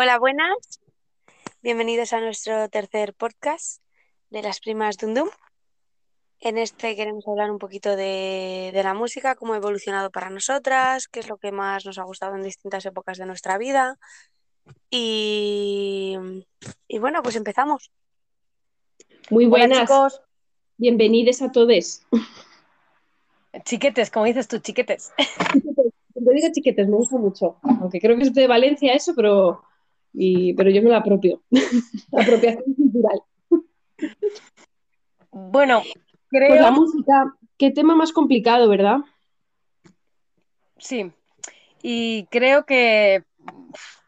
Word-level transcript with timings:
Hola, 0.00 0.20
buenas. 0.20 0.78
Bienvenidos 1.60 2.12
a 2.12 2.20
nuestro 2.20 2.68
tercer 2.68 3.14
podcast 3.14 3.82
de 4.30 4.42
las 4.42 4.60
primas 4.60 4.96
Dundum. 4.96 5.28
En 6.38 6.56
este 6.56 6.94
queremos 6.94 7.26
hablar 7.26 7.50
un 7.50 7.58
poquito 7.58 7.96
de, 7.96 8.70
de 8.72 8.82
la 8.84 8.94
música, 8.94 9.34
cómo 9.34 9.54
ha 9.54 9.56
evolucionado 9.56 10.12
para 10.12 10.30
nosotras, 10.30 11.08
qué 11.08 11.18
es 11.18 11.28
lo 11.28 11.36
que 11.36 11.50
más 11.50 11.84
nos 11.84 11.98
ha 11.98 12.04
gustado 12.04 12.36
en 12.36 12.44
distintas 12.44 12.86
épocas 12.86 13.18
de 13.18 13.26
nuestra 13.26 13.58
vida. 13.58 13.98
Y, 14.88 16.16
y 16.86 16.98
bueno, 17.00 17.20
pues 17.20 17.34
empezamos. 17.34 17.90
Muy 19.30 19.46
Hola 19.46 19.66
buenas, 19.66 19.80
chicos, 19.80 20.22
bienvenidos 20.76 21.42
a 21.42 21.50
todos. 21.50 22.02
chiquetes, 23.64 24.12
como 24.12 24.26
dices 24.26 24.46
tú, 24.46 24.58
chiquetes. 24.60 25.12
Cuando 26.12 26.30
digo 26.30 26.52
chiquetes, 26.52 26.86
me 26.86 26.94
gusta 26.94 27.16
mucho, 27.16 27.56
aunque 27.62 28.00
creo 28.00 28.16
que 28.16 28.22
es 28.22 28.32
de 28.32 28.46
Valencia 28.46 28.92
eso, 28.92 29.12
pero, 29.16 29.64
y- 30.12 30.54
pero 30.54 30.70
yo 30.70 30.82
me 30.82 30.90
lo 30.90 30.96
apropio. 30.96 31.42
Apropiación 32.12 32.74
cultural. 32.74 33.22
Bueno, 35.30 35.82
Pues 36.30 36.60
la 36.60 36.70
creo, 36.70 36.72
música, 36.72 37.34
qué 37.58 37.70
tema 37.70 37.94
más 37.94 38.12
complicado, 38.12 38.68
¿verdad? 38.68 38.98
sí, 40.78 41.12
y 41.82 42.24
creo 42.26 42.64
que 42.64 43.24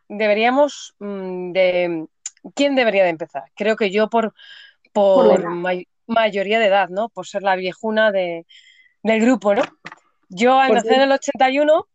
deberíamos 0.09 0.95
mm, 0.99 1.53
de... 1.53 2.07
¿Quién 2.55 2.75
debería 2.75 3.05
de 3.05 3.11
empezar? 3.11 3.45
Creo 3.55 3.77
que 3.77 3.91
yo 3.91 4.09
por, 4.09 4.35
Por 4.93 5.27
la 5.27 5.35
por 5.35 5.41
edad. 5.41 5.51
may- 5.51 5.89
mayoría 6.07 6.59
de 6.59 6.67
edad, 6.67 6.89
¿no? 6.89 7.09
Por 7.11 7.27
ser 7.27 7.43
la 7.43 7.55
viejuna 7.55 8.11
de, 8.13 8.47
del 9.03 9.21
grupo, 9.21 9.55
¿no? 9.55 9.63
Yo 10.31 10.59
al 10.59 10.73
nacer 10.73 10.95
en 10.95 11.01
el 11.03 11.13
81, 11.13 11.87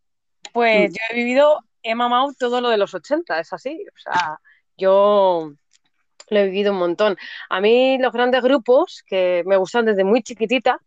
pues 0.54 0.92
Mm. 0.92 0.94
yo 0.94 1.00
he 1.10 1.16
vivido, 1.16 1.60
he 1.86 1.96
mamado 1.96 2.34
todo 2.38 2.62
lo 2.62 2.70
de 2.70 2.78
los 2.78 2.94
80, 2.94 3.40
es 3.40 3.54
así. 3.54 3.86
O 3.88 3.98
sea, 3.98 4.40
yo 4.76 5.54
lo 6.30 6.40
he 6.40 6.46
vivido 6.46 6.74
un 6.74 6.80
montón. 6.80 7.16
A 7.50 7.62
mí 7.62 7.98
los 8.00 8.12
grandes 8.12 8.42
grupos 8.42 9.04
que 9.06 9.44
me 9.46 9.56
gustan 9.56 9.86
desde 9.86 10.04
muy 10.04 10.24
chiquitita, 10.24 10.80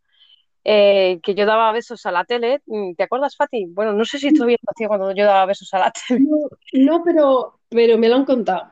eh, 0.64 1.20
que 1.22 1.34
yo 1.34 1.46
daba 1.46 1.72
besos 1.72 2.04
a 2.04 2.10
la 2.10 2.24
tele, 2.24 2.62
mm, 2.66 2.94
¿te 2.94 3.04
acuerdas, 3.04 3.36
Fati? 3.36 3.66
Bueno, 3.66 3.92
no 3.92 4.04
sé 4.04 4.18
si 4.18 4.32
todavía 4.34 4.58
lo 4.60 4.72
hacía 4.72 4.88
cuando 4.88 5.12
yo 5.12 5.24
daba 5.24 5.46
besos 5.46 5.72
a 5.72 5.78
la 5.78 5.92
tele. 5.92 6.20
No, 6.20 6.48
no, 6.72 7.02
pero, 7.04 7.60
pero 7.68 7.96
me 7.96 8.08
lo 8.08 8.16
han 8.16 8.24
contado. 8.24 8.70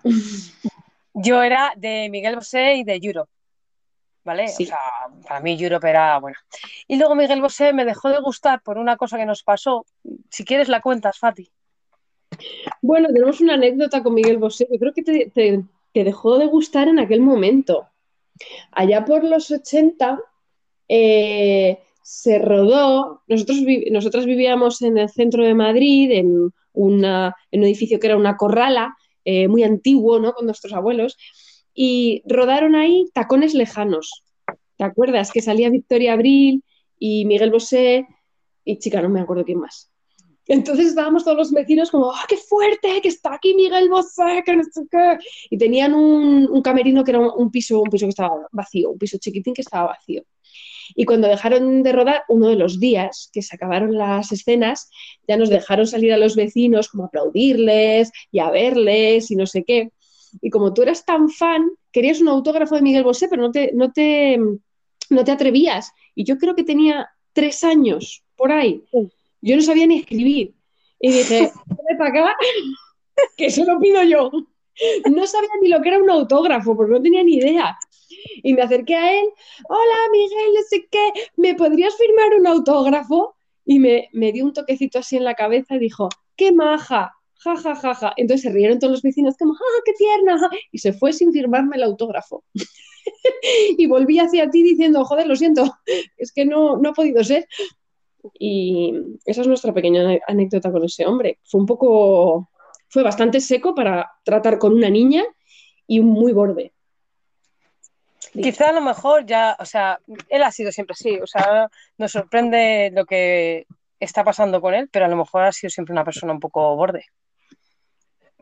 Yo 1.15 1.43
era 1.43 1.73
de 1.77 2.09
Miguel 2.11 2.35
Bosé 2.35 2.75
y 2.75 2.85
de 2.85 2.99
Europe, 3.01 3.31
¿vale? 4.25 4.49
Sí. 4.49 4.65
O 4.65 4.67
sea, 4.67 4.79
para 5.27 5.41
mí 5.41 5.57
Europe 5.59 5.89
era 5.89 6.19
bueno. 6.19 6.37
Y 6.89 6.97
luego 6.97 7.15
Miguel 7.15 7.41
Bosé 7.41 7.73
me 7.73 7.87
dejó 7.87 8.11
de 8.11 8.21
gustar 8.21 8.61
por 8.61 8.77
una 8.77 8.97
cosa 8.97 9.17
que 9.17 9.25
nos 9.25 9.43
pasó. 9.43 9.87
Si 10.29 10.45
quieres 10.45 10.69
la 10.69 10.83
cuentas, 10.83 11.19
Fati. 11.19 11.51
Bueno, 12.83 13.09
tenemos 13.09 13.41
una 13.41 13.55
anécdota 13.55 14.03
con 14.03 14.15
Miguel 14.15 14.39
Bosé. 14.39 14.67
Yo 14.71 14.79
creo 14.79 14.93
que 14.93 15.03
te, 15.03 15.65
dejó 15.93 16.39
de 16.39 16.47
gustar 16.47 16.89
en 16.89 16.99
aquel 16.99 17.21
momento. 17.21 17.87
Allá 18.73 19.05
por 19.05 19.25
los 19.25 19.51
80 19.51 20.21
eh, 20.89 21.79
se 22.03 22.39
rodó, 22.39 23.23
nosotros, 23.27 23.59
nosotras 23.91 24.27
vivíamos 24.27 24.83
en 24.83 24.99
el 24.99 25.09
centro 25.09 25.45
de 25.45 25.55
Madrid, 25.55 26.11
en 26.13 26.53
un 26.73 27.05
edificio 27.51 27.99
que 27.99 28.07
era 28.07 28.17
una 28.17 28.37
corrala, 28.37 28.95
eh, 29.25 29.49
muy 29.49 29.65
antiguo, 29.65 30.21
¿no? 30.21 30.35
Con 30.35 30.47
nuestros 30.47 30.73
abuelos, 30.73 31.17
y 31.75 32.23
rodaron 32.27 32.77
ahí 32.77 33.11
Tacones 33.13 33.55
Lejanos. 33.55 34.23
¿Te 34.77 34.85
acuerdas? 34.85 35.33
Que 35.33 35.43
salía 35.43 35.69
Victoria 35.69 36.13
Abril 36.13 36.63
y 36.99 37.25
Miguel 37.25 37.51
Bosé 37.51 38.07
y 38.65 38.79
chica, 38.79 39.03
no 39.03 39.09
me 39.09 39.21
acuerdo 39.21 39.45
quién 39.45 39.59
más. 39.59 39.91
Entonces 40.49 40.87
estábamos 40.87 41.25
todos 41.25 41.37
los 41.37 41.53
vecinos 41.53 41.91
como, 41.91 42.13
¡ah, 42.13 42.25
qué 42.29 42.37
fuerte! 42.37 43.01
Que 43.03 43.09
está 43.09 43.35
aquí 43.35 43.55
Miguel 43.55 43.89
Bosé, 43.89 44.43
que 44.45 44.57
no 44.57 44.63
sé 44.65 44.83
qué. 44.91 45.19
Y 45.51 45.59
tenían 45.59 45.95
un, 45.95 46.49
un 46.51 46.63
camerino 46.63 47.03
que 47.05 47.11
era 47.11 47.21
un, 47.21 47.51
piso, 47.51 47.81
un 47.81 47.91
piso 47.91 48.07
que 48.07 48.11
estaba 48.11 48.47
vacío, 48.53 48.91
un 48.91 48.99
piso 48.99 49.19
chiquitín 49.19 49.55
que 49.55 49.63
estaba 49.63 49.89
vacío. 49.89 50.23
Y 50.95 51.05
cuando 51.05 51.27
dejaron 51.27 51.83
de 51.83 51.93
rodar, 51.93 52.23
uno 52.29 52.49
de 52.49 52.57
los 52.57 52.79
días 52.79 53.29
que 53.33 53.43
se 53.43 53.57
acabaron 53.57 53.99
las 53.99 54.31
escenas, 54.31 54.89
ya 55.27 55.37
nos 55.37 55.51
dejaron 55.51 55.87
salir 55.87 56.13
a 56.13 56.19
los 56.19 56.37
vecinos 56.37 56.89
como 56.89 57.05
aplaudirles 57.05 58.13
y 58.31 58.39
a 58.39 58.51
verles 58.51 59.31
y 59.33 59.37
no 59.37 59.47
sé 59.47 59.65
qué. 59.65 59.91
Y 60.41 60.51
como 60.51 60.73
tú 60.73 60.83
eras 60.83 61.05
tan 61.05 61.29
fan, 61.29 61.69
querías 61.91 62.21
un 62.21 62.29
autógrafo 62.29 62.77
de 62.77 62.83
Miguel 62.83 63.05
Bosé, 63.05 63.29
pero 63.29 63.43
no 63.43 63.51
te, 63.51 63.73
no 63.75 63.91
te, 63.91 64.39
no 65.11 65.25
te 65.25 65.31
atrevías. 65.33 65.93
Y 66.15 66.25
yo 66.25 66.39
creo 66.39 66.55
que 66.55 66.63
tenía 66.63 67.09
tres 67.33 67.65
años 67.65 68.23
por 68.37 68.53
ahí. 68.53 68.83
Yo 69.41 69.57
no 69.57 69.63
sabía 69.63 69.87
ni 69.87 70.01
escribir. 70.01 70.55
Y 71.01 71.11
dije, 71.11 71.53
para 71.99 72.11
acá, 72.11 72.37
que 73.37 73.51
se 73.51 73.65
lo 73.65 73.79
pido 73.79 74.03
yo. 74.03 74.31
No 75.11 75.27
sabía 75.27 75.49
ni 75.63 75.69
lo 75.69 75.81
que 75.81 75.89
era 75.89 76.03
un 76.03 76.11
autógrafo, 76.11 76.77
porque 76.77 76.93
no 76.93 77.03
tenía 77.03 77.23
ni 77.25 77.37
idea. 77.37 77.77
Y 78.43 78.55
me 78.55 78.63
acerqué 78.63 78.95
a 78.95 79.13
él, 79.19 79.27
hola 79.69 79.97
Miguel, 80.13 80.55
no 80.55 80.61
sé 80.69 80.87
qué, 80.91 81.13
¿me 81.37 81.55
podrías 81.55 81.97
firmar 81.97 82.39
un 82.39 82.47
autógrafo? 82.47 83.37
Y 83.65 83.79
me, 83.79 84.09
me 84.13 84.33
dio 84.33 84.45
un 84.45 84.53
toquecito 84.53 84.99
así 84.99 85.17
en 85.17 85.25
la 85.25 85.35
cabeza 85.35 85.77
y 85.77 85.79
dijo, 85.79 86.09
qué 86.37 86.53
maja, 86.53 87.15
ja, 87.39 87.57
ja, 87.57 87.75
ja, 87.75 87.95
ja. 87.95 88.13
Entonces 88.17 88.43
se 88.43 88.51
rieron 88.51 88.79
todos 88.79 88.93
los 88.93 89.03
vecinos 89.03 89.37
como, 89.39 89.55
ah, 89.55 89.83
qué 89.85 89.93
tierna, 89.93 90.39
ja". 90.39 90.51
y 90.73 90.79
se 90.79 90.93
fue 90.93 91.13
sin 91.13 91.33
firmarme 91.33 91.77
el 91.77 91.83
autógrafo. 91.83 92.45
y 93.79 93.87
volví 93.87 94.19
hacia 94.19 94.51
ti 94.51 94.63
diciendo, 94.63 95.05
joder, 95.05 95.27
lo 95.27 95.37
siento, 95.37 95.65
es 96.17 96.33
que 96.33 96.45
no, 96.45 96.77
no 96.77 96.91
ha 96.91 96.93
podido 96.93 97.23
ser. 97.25 97.47
Y 98.39 98.95
esa 99.25 99.43
es 99.43 99.47
nuestra 99.47 99.73
pequeña 99.73 100.19
anécdota 100.27 100.71
con 100.73 100.85
ese 100.85 101.07
hombre. 101.07 101.39
Fue 101.45 101.61
un 101.61 101.67
poco, 101.67 102.51
fue 102.89 103.03
bastante 103.03 103.41
seco 103.41 103.75
para 103.75 104.13
tratar 104.25 104.59
con 104.59 104.73
una 104.73 104.91
niña 104.91 105.25
y 105.87 106.01
muy 106.01 106.33
borde. 106.33 106.73
Quizá 108.33 108.69
a 108.69 108.73
lo 108.73 108.83
mejor 108.83 109.25
ya, 109.25 109.57
o 109.59 109.65
sea, 109.65 109.99
él 110.29 110.43
ha 110.43 110.53
sido 110.53 110.71
siempre 110.71 110.93
así, 110.93 111.19
o 111.19 111.27
sea, 111.27 111.71
nos 111.97 112.13
sorprende 112.13 112.91
lo 112.93 113.07
que 113.07 113.67
está 113.99 114.25
pasando 114.25 114.61
con 114.61 114.75
él, 114.75 114.89
pero 114.93 115.07
a 115.07 115.09
lo 115.09 115.17
mejor 115.17 115.45
ha 115.45 115.53
sido 115.53 115.71
siempre 115.71 115.93
una 115.93 116.05
persona 116.05 116.33
un 116.33 116.41
poco 116.41 116.77
borde. 116.77 117.07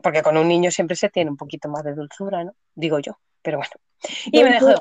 Porque 0.01 0.21
con 0.21 0.37
un 0.37 0.47
niño 0.47 0.69
siempre 0.69 0.95
se 0.95 1.09
tiene 1.09 1.31
un 1.31 1.37
poquito 1.37 1.69
más 1.69 1.83
de 1.83 1.95
dulzura, 1.95 2.43
¿no? 2.43 2.53
Digo 2.73 2.99
yo, 2.99 3.17
pero 3.41 3.57
bueno. 3.57 3.71
Y 4.25 4.43
me 4.43 4.51
dejó 4.51 4.67
de 4.67 4.75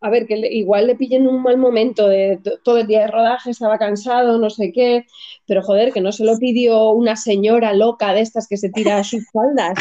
A 0.00 0.10
ver, 0.10 0.26
que 0.26 0.36
le- 0.36 0.52
igual 0.52 0.86
le 0.86 0.94
pillé 0.96 1.16
en 1.16 1.26
un 1.26 1.42
mal 1.42 1.56
momento, 1.56 2.06
de 2.08 2.38
to- 2.42 2.58
todo 2.62 2.78
el 2.78 2.86
día 2.86 3.00
de 3.00 3.06
rodaje, 3.08 3.50
estaba 3.50 3.78
cansado, 3.78 4.38
no 4.38 4.50
sé 4.50 4.70
qué, 4.72 5.06
pero 5.46 5.62
joder, 5.62 5.92
que 5.92 6.00
no 6.02 6.12
se 6.12 6.24
lo 6.24 6.36
pidió 6.38 6.90
una 6.90 7.16
señora 7.16 7.72
loca 7.72 8.12
de 8.12 8.20
estas 8.20 8.46
que 8.46 8.56
se 8.58 8.68
tira 8.70 8.98
a 8.98 9.04
sus 9.04 9.24
faldas. 9.32 9.78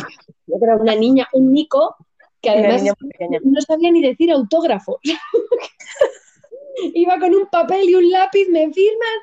Yo 0.47 0.55
creo 0.59 0.77
una 0.79 0.95
niña, 0.95 1.27
un 1.33 1.51
Nico, 1.51 1.95
que 2.41 2.49
además 2.49 2.81
no 3.43 3.61
sabía 3.61 3.91
ni 3.91 4.01
decir 4.01 4.31
autógrafo. 4.31 4.99
Iba 6.93 7.19
con 7.19 7.33
un 7.33 7.47
papel 7.47 7.89
y 7.89 7.95
un 7.95 8.09
lápiz, 8.09 8.47
me 8.49 8.71
firmas, 8.71 9.17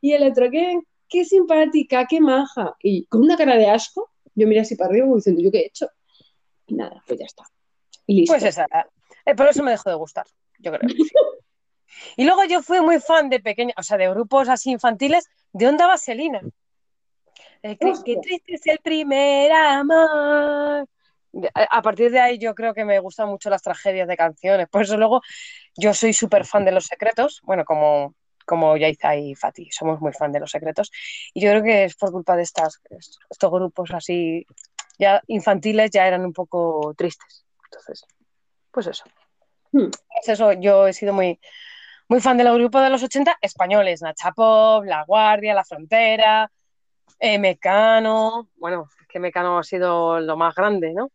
y 0.00 0.12
el 0.12 0.24
otro, 0.30 0.50
qué, 0.50 0.78
qué 1.08 1.24
simpática, 1.24 2.06
qué 2.06 2.20
maja. 2.20 2.76
Y 2.82 3.04
con 3.06 3.22
una 3.22 3.36
cara 3.36 3.56
de 3.56 3.66
asco, 3.68 4.10
yo 4.34 4.46
miré 4.48 4.60
así 4.60 4.74
para 4.74 4.90
arriba 4.90 5.06
diciendo, 5.14 5.40
¿yo 5.40 5.50
qué 5.50 5.58
he 5.58 5.66
hecho? 5.66 5.88
Y 6.66 6.74
nada, 6.74 7.02
pues 7.06 7.18
ya 7.20 7.26
está. 7.26 7.44
Y 8.06 8.20
listo. 8.20 8.32
Pues 8.34 8.42
esa, 8.44 8.66
eh, 9.24 9.34
por 9.34 9.48
eso 9.48 9.62
me 9.62 9.70
dejó 9.70 9.90
de 9.90 9.96
gustar, 9.96 10.26
yo 10.58 10.72
creo. 10.72 10.88
sí. 10.88 11.08
Y 12.16 12.24
luego 12.24 12.44
yo 12.44 12.62
fui 12.62 12.80
muy 12.80 13.00
fan 13.00 13.28
de 13.28 13.40
pequeña, 13.40 13.72
o 13.76 13.82
sea, 13.82 13.96
de 13.96 14.08
grupos 14.08 14.48
así 14.48 14.70
infantiles, 14.70 15.28
de 15.52 15.68
Onda 15.68 15.86
Vaselina. 15.86 16.40
Eh, 17.62 17.76
qué, 17.78 17.90
Hostia. 17.90 18.14
qué 18.14 18.20
triste 18.20 18.54
es 18.54 18.66
el 18.66 18.78
primer 18.78 19.50
amor. 19.52 20.88
A 21.54 21.78
a 21.78 21.82
partir 21.82 22.10
de 22.12 22.20
ahí 22.20 22.38
yo 22.38 22.54
creo 22.54 22.74
que 22.74 22.84
me 22.84 22.98
gustan 23.00 23.28
mucho 23.28 23.50
las 23.50 23.62
tragedias 23.62 24.06
de 24.06 24.16
canciones. 24.16 24.68
Por 24.68 24.82
eso 24.82 24.96
luego 24.96 25.22
yo 25.76 25.94
soy 25.94 26.12
súper 26.12 26.44
fan 26.44 26.64
de 26.64 26.72
Los 26.72 26.86
Secretos, 26.86 27.40
bueno, 27.42 27.64
como, 27.64 28.14
como 28.46 28.76
Yaiza 28.76 29.16
y 29.16 29.34
Fati, 29.34 29.70
somos 29.70 30.00
muy 30.00 30.12
fan 30.12 30.30
de 30.30 30.40
Los 30.40 30.50
Secretos. 30.50 30.90
Y 31.32 31.40
yo 31.40 31.50
creo 31.50 31.62
que 31.62 31.84
es 31.84 31.96
por 31.96 32.12
culpa 32.12 32.36
de 32.36 32.42
estas, 32.42 32.80
estos, 32.90 33.18
estos 33.30 33.50
grupos 33.50 33.90
así 33.92 34.46
ya 34.98 35.22
infantiles 35.26 35.90
ya 35.90 36.06
eran 36.06 36.24
un 36.24 36.32
poco 36.32 36.94
tristes. 36.96 37.44
Entonces, 37.64 38.06
pues 38.74 38.88
eso. 38.88 39.04
Hmm. 39.72 39.88
Es 40.20 40.28
eso, 40.28 40.52
yo 40.52 40.86
he 40.86 40.92
sido 40.92 41.14
muy, 41.14 41.40
muy 42.08 42.20
fan 42.20 42.36
de 42.36 42.44
los 42.44 42.58
grupos 42.58 42.82
de 42.82 42.90
los 42.90 43.02
80 43.02 43.38
españoles, 43.40 44.02
Nacha 44.02 44.32
Pop, 44.32 44.84
La 44.84 45.04
Guardia, 45.04 45.54
La 45.54 45.64
Frontera, 45.64 46.50
eh, 47.20 47.38
Mecano, 47.38 48.50
bueno, 48.56 48.88
es 49.00 49.06
que 49.08 49.20
Mecano 49.20 49.58
ha 49.58 49.62
sido 49.62 50.20
lo 50.20 50.36
más 50.36 50.54
grande, 50.54 50.92
¿no? 50.92 51.10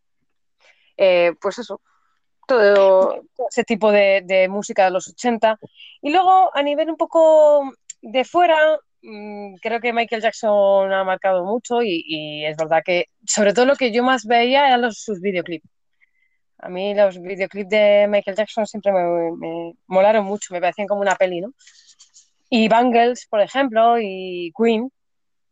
Eh, 0.97 1.33
pues 1.39 1.59
eso, 1.59 1.81
todo, 2.47 3.21
todo 3.35 3.47
ese 3.49 3.63
tipo 3.63 3.91
de, 3.91 4.23
de 4.25 4.49
música 4.49 4.85
de 4.85 4.91
los 4.91 5.07
80. 5.07 5.59
Y 6.01 6.11
luego, 6.11 6.55
a 6.55 6.63
nivel 6.63 6.89
un 6.89 6.97
poco 6.97 7.71
de 8.01 8.25
fuera, 8.25 8.79
mmm, 9.01 9.55
creo 9.61 9.79
que 9.79 9.93
Michael 9.93 10.21
Jackson 10.21 10.91
ha 10.91 11.03
marcado 11.03 11.45
mucho 11.45 11.81
y, 11.83 12.03
y, 12.05 12.45
es 12.45 12.57
verdad 12.57 12.81
que, 12.83 13.05
sobre 13.25 13.53
todo 13.53 13.65
lo 13.65 13.75
que 13.75 13.91
yo 13.91 14.03
más 14.03 14.25
veía 14.25 14.67
eran 14.67 14.81
los, 14.81 14.99
sus 14.99 15.21
videoclips. 15.21 15.67
A 16.59 16.69
mí 16.69 16.93
los 16.93 17.21
videoclips 17.21 17.69
de 17.69 18.07
Michael 18.09 18.37
Jackson 18.37 18.67
siempre 18.67 18.91
me, 18.91 19.31
me 19.31 19.73
molaron 19.87 20.25
mucho, 20.25 20.53
me 20.53 20.61
parecían 20.61 20.87
como 20.87 21.01
una 21.01 21.15
peli, 21.15 21.41
¿no? 21.41 21.53
Y 22.49 22.67
Bangles, 22.67 23.27
por 23.27 23.41
ejemplo, 23.41 23.99
y 23.99 24.51
Queen, 24.57 24.91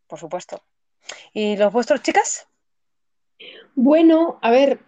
por 0.06 0.18
supuesto. 0.18 0.62
¿Y 1.32 1.56
los 1.56 1.72
vuestros, 1.72 2.02
chicas? 2.02 2.48
Bueno, 3.74 4.38
a 4.42 4.50
ver, 4.50 4.80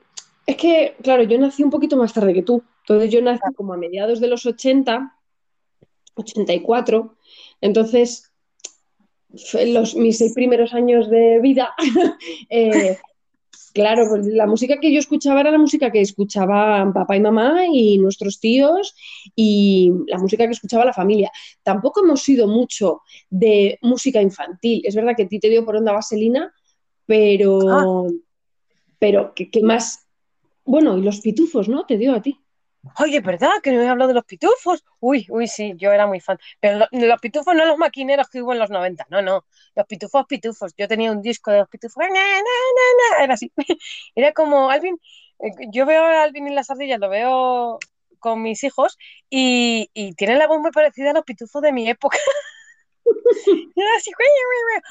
es 0.47 0.57
que, 0.57 0.97
claro, 1.03 1.23
yo 1.23 1.39
nací 1.39 1.63
un 1.63 1.71
poquito 1.71 1.97
más 1.97 2.13
tarde 2.13 2.35
que 2.35 2.43
tú. 2.43 2.65
Entonces 2.81 3.11
yo 3.11 3.23
nací 3.23 3.55
como 3.55 3.73
a 3.73 3.77
mediados 3.77 4.21
de 4.21 4.27
los 4.27 4.45
80, 4.47 5.17
84. 6.15 7.17
Entonces, 7.61 8.33
los, 9.65 9.95
mis 9.95 10.19
seis 10.19 10.35
primeros 10.35 10.75
años 10.75 11.09
de 11.09 11.39
vida, 11.41 11.75
eh, 12.51 12.99
claro, 13.73 14.07
pues 14.09 14.27
la 14.27 14.47
música 14.47 14.79
que 14.79 14.93
yo 14.93 14.99
escuchaba 14.99 15.41
era 15.41 15.51
la 15.51 15.59
música 15.59 15.91
que 15.91 16.01
escuchaban 16.01 16.93
papá 16.93 17.17
y 17.17 17.21
mamá 17.21 17.67
y 17.73 17.99
nuestros 17.99 18.41
tíos 18.41 18.95
y 19.35 19.93
la 20.07 20.19
música 20.19 20.45
que 20.47 20.53
escuchaba 20.53 20.85
la 20.85 20.93
familia. 20.93 21.31
Tampoco 21.63 22.03
hemos 22.05 22.23
sido 22.23 22.47
mucho 22.47 23.03
de 23.29 23.79
música 23.83 24.21
infantil. 24.21 24.83
Es 24.85 24.95
verdad 24.95 25.15
que 25.17 25.25
a 25.25 25.29
ti 25.29 25.39
te 25.39 25.49
dio 25.49 25.65
por 25.65 25.77
onda 25.77 25.93
vaselina, 25.93 26.53
pero, 27.07 28.07
pero 28.99 29.33
¿qué, 29.35 29.51
qué 29.51 29.63
más? 29.63 30.07
Bueno, 30.65 30.97
y 30.99 31.03
los 31.03 31.21
pitufos, 31.21 31.69
¿no? 31.69 31.87
Te 31.87 31.97
dio 31.97 32.15
a 32.15 32.23
ti. 32.23 32.39
Oye, 32.99 33.21
¿verdad? 33.21 33.51
Que 33.63 33.73
no 33.73 33.83
he 33.83 33.89
hablado 33.89 34.09
de 34.09 34.15
los 34.15 34.25
pitufos. 34.25 34.85
Uy, 35.01 35.27
uy, 35.29 35.47
sí, 35.49 35.75
yo 35.77 35.93
era 35.93 36.07
muy 36.07 36.21
fan. 36.21 36.39
Pero 36.61 36.79
lo- 36.79 36.89
los 37.07 37.21
pitufos 37.21 37.55
no 37.55 37.65
los 37.67 37.77
maquineros 37.79 38.29
que 38.31 38.41
hubo 38.43 38.53
en 38.53 38.59
los 38.59 38.71
90, 38.71 39.07
no, 39.11 39.21
no. 39.23 39.45
Los 39.75 39.87
pitufos, 39.87 40.25
pitufos. 40.27 40.73
Yo 40.79 40.89
tenía 40.89 41.13
un 41.13 41.21
disco 41.23 41.51
de 41.51 41.59
los 41.59 41.69
pitufos. 41.69 41.97
Na, 42.03 42.09
na, 42.09 42.15
na, 42.15 43.19
na, 43.19 43.25
Era 43.25 43.35
así. 43.35 43.53
Era 44.15 44.33
como 44.33 44.71
Alvin. 44.71 44.99
eh, 45.41 45.51
Yo 45.73 45.85
veo 45.87 46.05
a 46.05 46.23
Alvin 46.23 46.49
y 46.49 46.55
las 46.55 46.71
ardillas, 46.71 46.99
lo 47.01 47.09
veo 47.11 47.79
con 48.19 48.43
mis 48.43 48.63
hijos 48.65 48.99
y, 49.31 49.91
y 49.95 50.13
tienen 50.15 50.39
la 50.39 50.47
voz 50.47 50.61
muy 50.61 50.71
parecida 50.73 51.11
a 51.11 51.15
los 51.15 51.25
pitufos 51.25 51.63
de 51.63 51.73
mi 51.73 51.89
época. 51.89 52.19
Era 53.77 53.91
así. 53.97 54.11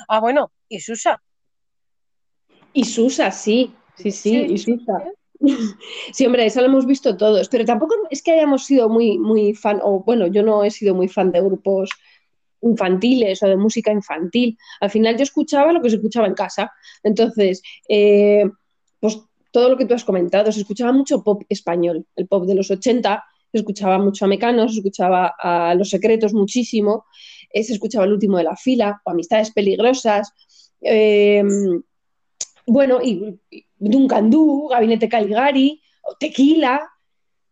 Ah, 0.07 0.19
bueno, 0.19 0.51
y 0.67 0.79
Susa. 0.79 1.21
Y 2.73 2.85
Susa, 2.85 3.31
sí, 3.31 3.75
sí, 3.95 4.11
sí, 4.11 4.29
Sí, 4.31 4.37
y 4.53 4.57
Susa. 4.57 5.03
Sí, 5.03 5.18
hombre, 6.25 6.45
eso 6.45 6.59
lo 6.61 6.67
hemos 6.67 6.85
visto 6.85 7.15
todos, 7.15 7.47
pero 7.49 7.65
tampoco 7.65 7.95
es 8.09 8.21
que 8.21 8.31
hayamos 8.31 8.65
sido 8.65 8.89
muy, 8.89 9.17
muy 9.17 9.53
fan, 9.53 9.79
o 9.83 10.03
bueno, 10.03 10.27
yo 10.27 10.43
no 10.43 10.63
he 10.63 10.71
sido 10.71 10.95
muy 10.95 11.07
fan 11.07 11.31
de 11.31 11.41
grupos 11.41 11.89
infantiles 12.61 13.41
o 13.43 13.47
de 13.47 13.55
música 13.55 13.91
infantil. 13.91 14.57
Al 14.81 14.89
final 14.89 15.15
yo 15.17 15.23
escuchaba 15.23 15.71
lo 15.71 15.81
que 15.81 15.89
se 15.89 15.95
escuchaba 15.95 16.27
en 16.27 16.33
casa. 16.33 16.71
Entonces, 17.03 17.61
eh, 17.87 18.43
pues 18.99 19.19
todo 19.51 19.69
lo 19.69 19.77
que 19.77 19.85
tú 19.85 19.93
has 19.93 20.03
comentado, 20.03 20.51
se 20.51 20.59
escuchaba 20.59 20.91
mucho 20.91 21.23
pop 21.23 21.43
español, 21.49 22.05
el 22.15 22.27
pop 22.27 22.45
de 22.45 22.55
los 22.55 22.69
80, 22.69 23.23
se 23.51 23.57
escuchaba 23.57 23.97
mucho 23.97 24.25
a 24.25 24.27
Mecano, 24.27 24.67
se 24.67 24.77
escuchaba 24.77 25.33
a 25.39 25.73
Los 25.73 25.89
Secretos 25.89 26.33
muchísimo, 26.33 27.05
eh, 27.51 27.63
se 27.63 27.73
escuchaba 27.73 28.05
El 28.05 28.13
Último 28.13 28.37
de 28.37 28.43
la 28.43 28.55
Fila, 28.55 29.01
o 29.03 29.09
Amistades 29.09 29.51
Peligrosas. 29.51 30.33
eh, 30.81 31.43
bueno, 32.71 32.99
y, 33.01 33.39
y 33.49 33.65
Duncan 33.77 34.29
Du, 34.29 34.67
Gabinete 34.67 35.09
Caligari, 35.09 35.81
Tequila. 36.19 36.81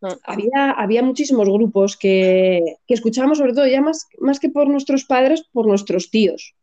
Mm. 0.02 0.08
Había, 0.24 0.72
había 0.72 1.04
muchísimos 1.04 1.48
grupos 1.50 1.98
que, 1.98 2.62
que 2.86 2.94
escuchábamos, 2.94 3.40
sobre 3.40 3.54
todo 3.54 3.66
ya 3.68 3.82
más, 3.82 4.08
más 4.20 4.40
que 4.40 4.50
por 4.50 4.70
nuestros 4.70 5.06
padres, 5.06 5.44
por 5.52 5.66
nuestros 5.66 6.12
tíos, 6.12 6.56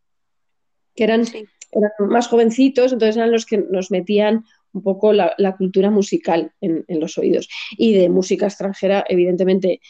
que 0.95 1.05
eran, 1.05 1.27
Sí. 1.27 1.45
eran 1.73 1.91
más 2.11 2.29
jovencitos, 2.29 2.93
entonces 2.93 3.17
eran 3.17 3.33
los 3.33 3.45
que 3.45 3.59
nos 3.59 3.91
metían 3.91 4.45
un 4.73 4.83
poco 4.83 5.13
la, 5.13 5.35
la 5.39 5.57
cultura 5.57 5.91
musical 5.91 6.53
en, 6.61 6.85
en 6.89 7.01
los 7.01 7.19
oídos. 7.19 7.49
Y 7.77 7.95
de 7.95 8.09
música 8.09 8.47
extranjera, 8.47 9.05
evidentemente, 9.09 9.81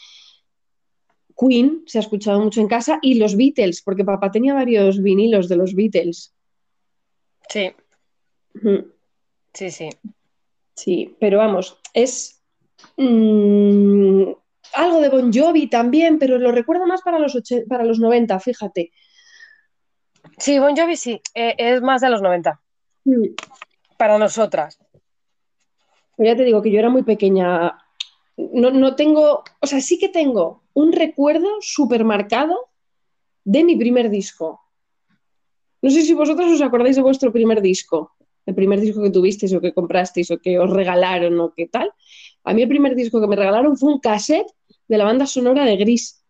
Queen 1.39 1.83
se 1.87 1.99
ha 1.99 2.01
escuchado 2.03 2.41
mucho 2.41 2.61
en 2.61 2.69
casa 2.69 2.99
y 3.03 3.15
los 3.15 3.37
Beatles, 3.37 3.83
porque 3.83 4.05
papá 4.05 4.31
tenía 4.31 4.55
varios 4.55 5.03
vinilos 5.03 5.49
de 5.49 5.57
los 5.57 5.75
Beatles. 5.75 6.35
Sí. 7.49 7.73
Sí, 9.53 9.71
sí. 9.71 9.89
Sí, 10.75 11.17
pero 11.21 11.39
vamos, 11.39 11.79
es 11.93 12.43
mm, 12.97 14.25
algo 14.75 15.01
de 15.01 15.09
Bon 15.09 15.33
Jovi 15.33 15.69
también, 15.69 16.19
pero 16.19 16.39
lo 16.39 16.51
recuerdo 16.51 16.87
más 16.87 17.03
para 17.03 17.19
los, 17.19 17.35
oche- 17.37 17.65
para 17.69 17.85
los 17.85 18.01
90, 18.01 18.41
fíjate. 18.41 18.91
Sí, 20.39 20.59
Bon 20.59 20.77
Jovi 20.77 20.97
sí, 20.97 21.21
eh, 21.35 21.55
es 21.59 21.81
más 21.81 22.01
de 22.01 22.11
los 22.11 22.23
90. 22.23 22.61
Mm. 23.05 23.27
Para 23.97 24.19
nosotras. 24.19 24.79
Pero 26.17 26.31
ya 26.31 26.37
te 26.37 26.45
digo 26.45 26.63
que 26.63 26.71
yo 26.71 26.79
era 26.79 26.91
muy 26.91 27.03
pequeña. 27.03 27.79
No, 28.37 28.71
no 28.71 28.97
tengo, 28.97 29.45
o 29.61 29.67
sea, 29.67 29.81
sí 29.81 29.99
que 29.99 30.09
tengo 30.09 30.65
un 30.73 30.93
recuerdo 30.93 31.49
súper 31.61 32.05
marcado 32.05 32.69
de 33.45 33.63
mi 33.63 33.77
primer 33.77 34.11
disco. 34.11 34.61
No 35.83 35.91
sé 35.91 36.03
si 36.03 36.15
vosotros 36.15 36.51
os 36.51 36.63
acordáis 36.63 36.97
de 36.97 37.03
vuestro 37.03 37.31
primer 37.33 37.61
disco, 37.61 38.14
el 38.47 38.55
primer 38.55 38.81
disco 38.81 39.03
que 39.03 39.11
tuvisteis 39.11 39.53
o 39.55 39.61
que 39.61 39.73
comprasteis 39.73 40.31
o 40.31 40.39
que 40.39 40.59
os 40.59 40.71
regalaron 40.71 41.39
o 41.41 41.53
qué 41.55 41.67
tal. 41.67 41.93
A 42.45 42.53
mí 42.55 42.63
el 42.63 42.69
primer 42.69 42.95
disco 42.95 43.21
que 43.21 43.27
me 43.27 43.37
regalaron 43.37 43.77
fue 43.77 43.93
un 43.93 44.01
cassette 44.01 44.47
de 44.89 44.99
la 44.99 45.05
banda 45.05 45.27
sonora 45.27 45.65
de 45.65 45.77
Gris. 45.77 46.23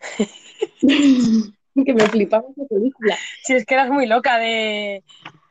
que 0.80 1.94
me 1.94 2.06
flipaba 2.08 2.44
esa 2.56 2.66
película. 2.68 3.16
Si 3.44 3.54
es 3.54 3.64
que 3.66 3.74
eras 3.74 3.90
muy 3.90 4.06
loca 4.06 4.38
de. 4.38 5.02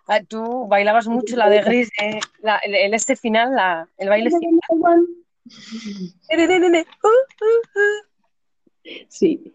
ah, 0.07 0.21
Tú 0.23 0.67
bailabas 0.67 1.07
mucho 1.07 1.35
la 1.35 1.49
de 1.49 1.61
Gris, 1.61 1.89
eh, 2.01 2.19
la- 2.41 2.57
el, 2.57 2.75
el 2.75 2.93
este 2.93 3.15
final, 3.15 3.55
la- 3.55 3.87
el 3.97 4.09
baile 4.09 4.29
final. 4.39 5.07
Sí. 9.07 9.53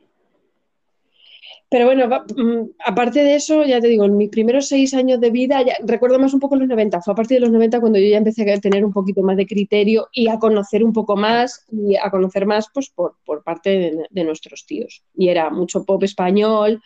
Pero 1.75 1.87
bueno, 1.87 2.07
mm, 2.07 2.71
aparte 2.87 3.25
de 3.25 3.35
eso, 3.35 3.65
ya 3.65 3.81
te 3.81 3.89
digo, 3.89 4.05
en 4.05 4.17
mis 4.17 4.31
primeros 4.31 4.69
seis 4.69 4.95
años 4.95 5.21
de 5.21 5.31
vida, 5.33 5.61
recuerdo 5.85 6.21
más 6.21 6.33
un 6.33 6.39
poco 6.39 6.55
los 6.55 6.69
90, 6.69 7.03
fue 7.03 7.15
a 7.15 7.17
partir 7.17 7.39
de 7.39 7.41
los 7.41 7.51
90 7.51 7.81
cuando 7.81 7.99
yo 7.99 8.07
ya 8.07 8.19
empecé 8.19 8.49
a 8.53 8.61
tener 8.61 8.85
un 8.85 8.93
poquito 8.93 9.23
más 9.23 9.37
de 9.37 9.45
criterio 9.45 10.07
y 10.13 10.29
a 10.29 10.39
conocer 10.39 10.85
un 10.85 10.93
poco 10.93 11.17
más 11.17 11.67
y 11.73 11.97
a 11.97 12.13
conocer 12.13 12.47
más 12.47 12.69
pues, 12.73 12.91
por, 12.91 13.43
parte 13.43 14.07
de, 14.09 14.25
nuestros 14.25 14.67
tíos. 14.67 15.03
Y 15.17 15.31
era 15.31 15.51
mucho 15.51 15.85
pop 15.85 16.01
español 16.05 16.81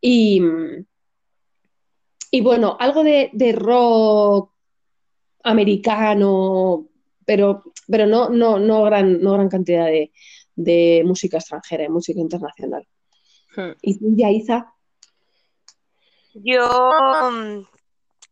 y, 0.00 0.40
y 2.30 2.40
bueno, 2.40 2.78
algo 2.80 3.04
de, 3.04 3.52
rock 3.54 4.54
americano, 5.42 6.88
pero, 7.26 7.62
pero 7.86 8.06
no, 8.06 8.30
no, 8.30 8.58
no, 8.58 8.84
gran, 8.84 9.20
no 9.20 9.34
gran 9.34 9.50
cantidad 9.50 9.84
de, 9.84 10.12
de 10.56 11.02
música 11.04 11.36
extranjera, 11.36 11.82
de 11.82 11.90
música 11.90 12.20
internacional. 12.20 12.86
¿Y 13.82 13.98
tú, 13.98 14.14
Yaiza? 14.16 14.74
Yo, 16.34 16.92
mm, 17.32 17.66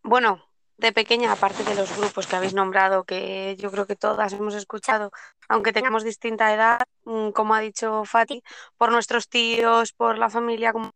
bueno, 0.03 0.45
de 0.77 0.93
pequeña, 0.93 1.33
aparte 1.33 1.65
de 1.65 1.75
los 1.75 1.97
grupos 1.99 2.27
que 2.27 2.37
habéis 2.37 2.55
nombrado, 2.55 3.05
que 3.05 3.57
yo 3.59 3.71
creo 3.71 3.87
que 3.87 3.97
todas 3.97 4.33
hemos 4.33 4.55
escuchado, 4.55 5.11
aunque 5.49 5.73
tengamos 5.73 6.05
distinta 6.05 6.55
edad, 6.55 6.81
mm, 7.05 7.31
como 7.31 7.55
ha 7.55 7.61
dicho 7.61 8.05
Fati, 8.05 8.43
por 8.77 8.93
nuestros 8.93 9.29
tíos, 9.29 9.93
por 9.93 10.19
la 10.19 10.31
familia, 10.31 10.73
como 10.73 10.93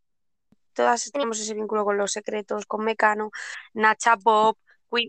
todas 0.75 1.11
tenemos 1.11 1.41
ese 1.41 1.55
vínculo 1.55 1.85
con 1.85 1.99
los 1.99 2.13
secretos, 2.13 2.67
con 2.67 2.85
Mecano, 2.85 3.31
Nacha 3.75 4.17
Pop, 4.17 4.57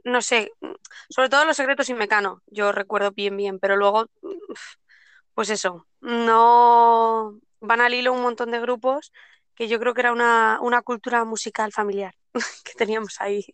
no 0.06 0.22
sé, 0.22 0.52
mm, 0.62 0.74
sobre 1.10 1.30
todo 1.30 1.46
los 1.46 1.58
secretos 1.58 1.90
y 1.90 1.94
Mecano, 1.94 2.42
yo 2.48 2.72
recuerdo 2.72 3.12
bien, 3.12 3.38
bien, 3.38 3.60
pero 3.60 3.76
luego, 3.78 4.08
pues 5.36 5.50
eso, 5.52 5.88
no 6.02 7.40
van 7.64 7.82
al 7.82 7.94
hilo 7.94 8.14
un 8.14 8.22
montón 8.22 8.52
de 8.52 8.60
grupos 8.60 9.12
que 9.56 9.68
yo 9.68 9.80
creo 9.80 9.94
que 9.94 10.02
era 10.02 10.12
una, 10.12 10.60
una 10.62 10.82
cultura 10.82 11.24
musical 11.24 11.72
familiar 11.72 12.14
que 12.66 12.74
teníamos 12.74 13.22
ahí, 13.22 13.46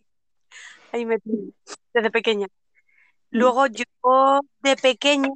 ahí 0.92 1.06
metido 1.06 1.52
desde 1.94 2.10
pequeña. 2.10 2.48
Luego 3.30 3.66
yo 3.66 3.84
de 4.60 4.76
pequeña 4.76 5.30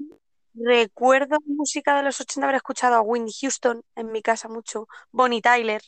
recuerdo 0.55 1.39
música 1.47 1.97
de 1.97 2.03
los 2.03 2.21
80 2.21 2.47
haber 2.47 2.57
escuchado 2.57 2.97
a 2.97 3.01
Whitney 3.01 3.33
Houston 3.41 3.83
en 3.95 4.11
mi 4.11 4.23
casa 4.23 4.49
mucho, 4.49 4.89
Bonnie 5.13 5.41
Tyler. 5.41 5.83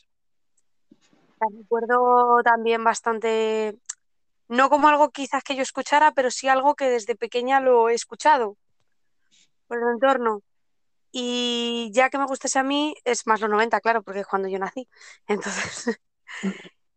La 1.41 1.47
recuerdo 1.55 2.41
también 2.43 2.83
bastante, 2.83 3.77
no 4.47 4.69
como 4.69 4.87
algo 4.87 5.09
quizás 5.09 5.43
que 5.43 5.55
yo 5.55 5.61
escuchara, 5.61 6.13
pero 6.13 6.31
sí 6.31 6.47
algo 6.47 6.75
que 6.75 6.89
desde 6.89 7.15
pequeña 7.15 7.59
lo 7.59 7.89
he 7.89 7.93
escuchado 7.93 8.55
por 9.67 9.77
el 9.77 9.89
entorno. 9.93 10.41
Y 11.11 11.91
ya 11.93 12.09
que 12.09 12.17
me 12.17 12.25
gustase 12.25 12.59
a 12.59 12.63
mí, 12.63 12.95
es 13.05 13.27
más 13.27 13.41
los 13.41 13.49
90, 13.49 13.81
claro, 13.81 14.03
porque 14.03 14.21
es 14.21 14.27
cuando 14.27 14.47
yo 14.49 14.59
nací. 14.59 14.87
Entonces, 15.27 15.99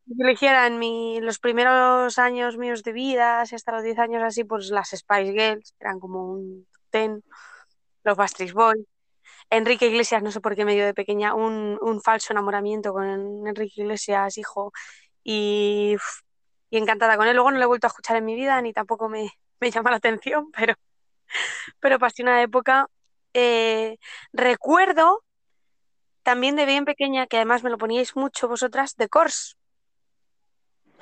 yo 0.07 0.25
eligiera 0.25 0.67
en 0.67 0.79
mi, 0.79 1.21
los 1.21 1.39
primeros 1.39 2.19
años 2.19 2.57
míos 2.59 2.83
de 2.83 2.93
vida, 2.93 3.41
hasta 3.43 3.73
los 3.73 3.83
10 3.85 3.99
años 3.99 4.23
así, 4.23 4.45
pues 4.45 4.71
las 4.71 4.91
Spice 4.91 5.33
Girls, 5.33 5.75
eran 5.81 6.01
como 6.01 6.33
un 6.33 6.67
ten, 6.91 7.23
los 8.05 8.17
Backstreet 8.17 8.53
Boys, 8.55 8.87
Enrique 9.51 9.87
Iglesias, 9.89 10.23
no 10.23 10.33
sé 10.33 10.41
por 10.41 10.57
qué 10.57 10.65
me 10.67 10.75
dio 10.75 10.87
de 10.87 10.95
pequeña 10.95 11.35
un, 11.35 11.79
un 11.83 12.03
falso 12.03 12.33
enamoramiento 12.33 12.93
con 12.95 13.47
Enrique 13.49 13.83
Iglesias, 13.83 14.39
hijo, 14.39 14.73
y, 15.25 15.97
y 16.71 16.79
encantada 16.79 17.17
con 17.17 17.29
él. 17.29 17.35
Luego 17.37 17.51
no 17.53 17.59
lo 17.59 17.65
he 17.65 17.69
vuelto 17.69 17.87
a 17.87 17.91
escuchar 17.91 18.17
en 18.19 18.25
mi 18.27 18.35
vida, 18.37 18.61
ni 18.63 18.73
tampoco 18.73 19.09
me, 19.09 19.31
me 19.61 19.71
llama 19.71 19.91
la 19.93 19.99
atención, 19.99 20.51
pero, 20.53 20.75
pero 21.81 21.99
pasé 21.99 22.23
una 22.23 22.43
época. 22.43 22.89
Eh, 23.35 23.99
recuerdo 24.33 25.23
también 26.23 26.57
de 26.57 26.67
bien 26.67 26.85
pequeña, 26.85 27.27
que 27.27 27.37
además 27.37 27.63
me 27.63 27.71
lo 27.71 27.79
poníais 27.79 28.15
mucho 28.17 28.49
vosotras, 28.49 28.97
de 28.97 29.09
Cors. 29.09 29.57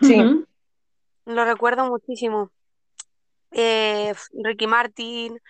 Sí. 0.01 0.47
Lo 1.25 1.45
recuerdo 1.45 1.87
muchísimo. 1.87 2.51
eh, 3.51 4.15
Ricky 4.33 4.67
Martin, 4.67 5.41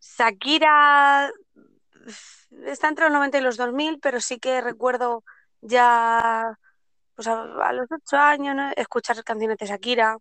Shakira 0.00 1.30
está 2.66 2.88
entre 2.88 3.04
los 3.04 3.12
90 3.12 3.38
y 3.38 3.40
los 3.42 3.56
2000, 3.56 4.00
pero 4.00 4.20
sí 4.20 4.38
que 4.38 4.60
recuerdo 4.60 5.24
ya 5.60 6.58
pues 7.14 7.28
a, 7.28 7.42
a 7.42 7.72
los 7.72 7.86
8 7.90 8.16
años 8.16 8.56
¿no? 8.56 8.70
escuchar 8.76 9.22
canciones 9.24 9.58
de 9.58 9.66
Shakira 9.66 10.18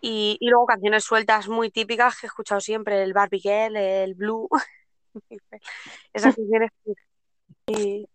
y, 0.00 0.36
y 0.40 0.48
luego 0.48 0.66
canciones 0.66 1.04
sueltas 1.04 1.48
muy 1.48 1.70
típicas 1.70 2.18
que 2.18 2.26
he 2.26 2.28
escuchado 2.28 2.60
siempre, 2.60 3.02
el 3.02 3.12
Barbie 3.12 3.40
Girl, 3.40 3.76
el 3.76 4.14
Blue, 4.14 4.48
esas 6.12 6.36
canciones 6.36 6.70
muy, 7.66 8.06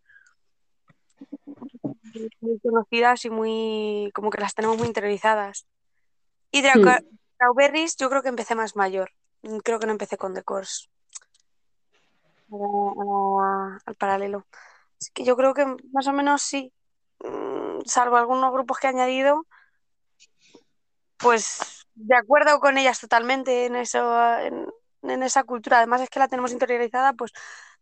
muy 2.41 2.59
conocidas 2.59 3.25
y 3.25 3.29
muy 3.29 4.11
como 4.13 4.29
que 4.29 4.41
las 4.41 4.53
tenemos 4.53 4.77
muy 4.77 4.87
interiorizadas. 4.87 5.65
Y 6.51 6.61
de 6.61 6.71
Hmm. 6.73 7.05
Strawberries 7.35 7.97
yo 7.97 8.09
creo 8.09 8.21
que 8.21 8.29
empecé 8.29 8.55
más 8.55 8.75
mayor, 8.75 9.11
creo 9.63 9.79
que 9.79 9.85
no 9.85 9.91
empecé 9.91 10.17
con 10.17 10.33
The 10.33 10.43
Course, 10.43 10.87
al 13.85 13.95
paralelo. 13.97 14.45
Así 14.99 15.11
que 15.13 15.25
yo 15.25 15.35
creo 15.35 15.53
que 15.53 15.65
más 15.91 16.07
o 16.07 16.13
menos 16.13 16.41
sí, 16.41 16.71
Mm, 17.19 17.81
salvo 17.85 18.17
algunos 18.17 18.51
grupos 18.51 18.77
que 18.77 18.87
he 18.87 18.89
añadido, 18.89 19.45
pues 21.17 21.74
de 21.95 22.15
acuerdo 22.15 22.59
con 22.59 22.77
ellas 22.77 22.99
totalmente 22.99 23.65
en 23.65 23.75
eso, 23.75 23.99
en, 24.39 24.67
en 25.03 25.23
esa 25.23 25.43
cultura. 25.43 25.77
Además 25.79 26.01
es 26.01 26.09
que 26.09 26.19
la 26.19 26.27
tenemos 26.27 26.51
interiorizada, 26.51 27.13
pues 27.13 27.31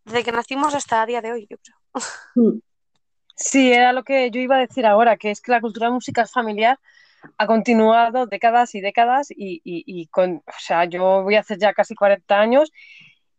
desde 0.06 0.24
que 0.24 0.32
nacimos 0.32 0.76
hasta 0.76 1.02
el 1.04 1.08
día 1.08 1.22
de 1.22 1.32
hoy. 1.32 1.48
Hmm. 2.36 2.60
Sí, 3.36 3.72
era 3.74 3.94
lo 3.94 4.04
que 4.04 4.32
yo 4.32 4.42
iba 4.42 4.58
a 4.58 4.60
decir 4.60 4.86
ahora, 4.86 5.18
que 5.18 5.32
es 5.32 5.42
que 5.42 5.52
la 5.52 5.62
cultura 5.62 5.90
musical 5.92 6.28
familiar 6.28 6.80
ha 7.38 7.48
continuado 7.48 8.28
décadas 8.28 8.76
y 8.76 8.82
décadas 8.82 9.30
y, 9.32 9.62
y- 9.66 10.08
con, 10.10 10.38
o 10.48 10.54
sea, 10.60 10.86
yo 10.86 11.24
voy 11.24 11.36
a 11.36 11.42
hacer 11.42 11.60
ya 11.60 11.74
casi 11.74 11.96
40 11.96 12.40
años 12.42 12.72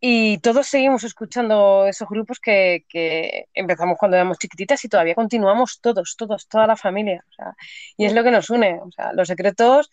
y 0.01 0.39
todos 0.41 0.67
seguimos 0.69 1.05
escuchando 1.05 1.87
esos 1.87 2.09
grupos 2.09 2.41
que, 2.41 2.85
que 2.89 3.47
empezamos 3.55 3.97
cuando 3.99 4.17
éramos 4.19 4.39
chiquititas 4.39 4.85
y 4.85 4.89
todavía 4.89 5.15
continuamos 5.17 5.81
todos, 5.81 6.17
todos, 6.19 6.49
toda 6.49 6.67
la 6.69 6.77
familia. 6.77 7.25
y 7.97 8.07
es 8.07 8.15
lo 8.15 8.23
que 8.25 8.31
nos 8.31 8.51
une. 8.51 8.81
O 8.83 8.91
sea, 8.93 9.13
los 9.15 9.29
secretos, 9.29 9.91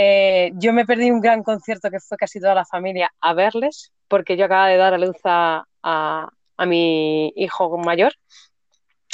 eh, 0.00 0.52
yo 0.54 0.72
me 0.72 0.84
perdí 0.86 1.10
un 1.10 1.20
gran 1.20 1.42
concierto 1.42 1.90
que 1.90 1.98
fue 2.00 2.16
casi 2.16 2.40
toda 2.40 2.54
la 2.54 2.64
familia 2.64 3.10
a 3.20 3.34
verles, 3.34 3.92
porque 4.08 4.36
yo 4.36 4.44
acababa 4.46 4.68
de 4.68 4.76
dar 4.76 4.94
a 4.94 4.98
luz 4.98 5.16
a, 5.24 5.64
a- 5.82 6.30
a 6.56 6.66
mi 6.66 7.32
hijo 7.36 7.76
mayor 7.78 8.12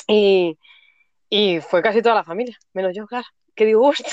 y, 0.08 0.58
y 1.30 1.60
fue 1.60 1.82
casi 1.82 2.02
toda 2.02 2.16
la 2.16 2.24
familia, 2.24 2.56
menos 2.74 2.92
yo, 2.94 3.06
claro. 3.06 3.26
Qué 3.54 3.66
disgusto. 3.66 4.08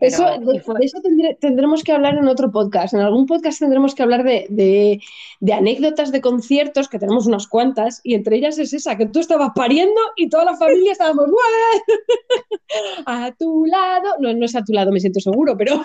Eso, 0.00 0.24
de, 0.24 0.38
de 0.78 0.84
eso 0.84 0.98
tendremos 1.40 1.82
que 1.84 1.92
hablar 1.92 2.16
en 2.16 2.26
otro 2.28 2.50
podcast. 2.50 2.94
En 2.94 3.00
algún 3.00 3.26
podcast 3.26 3.58
tendremos 3.58 3.94
que 3.94 4.02
hablar 4.02 4.24
de, 4.24 4.46
de- 4.48 5.00
de 5.40 5.52
anécdotas 5.52 6.10
de 6.12 6.20
conciertos, 6.20 6.88
que 6.88 6.98
tenemos 6.98 7.26
unas 7.26 7.46
cuantas, 7.46 8.00
y 8.02 8.14
entre 8.14 8.36
ellas 8.36 8.58
es 8.58 8.72
esa, 8.72 8.96
que 8.96 9.06
tú 9.06 9.20
estabas 9.20 9.50
pariendo 9.54 10.00
y 10.16 10.28
toda 10.28 10.44
la 10.46 10.56
familia 10.56 10.92
estábamos 10.92 11.26
a 13.06 13.32
tu 13.38 13.66
lado. 13.66 14.14
No, 14.20 14.32
no 14.32 14.44
es 14.44 14.54
a 14.56 14.64
tu 14.64 14.72
lado, 14.72 14.90
me 14.92 15.00
siento 15.00 15.20
seguro, 15.20 15.56
pero 15.56 15.82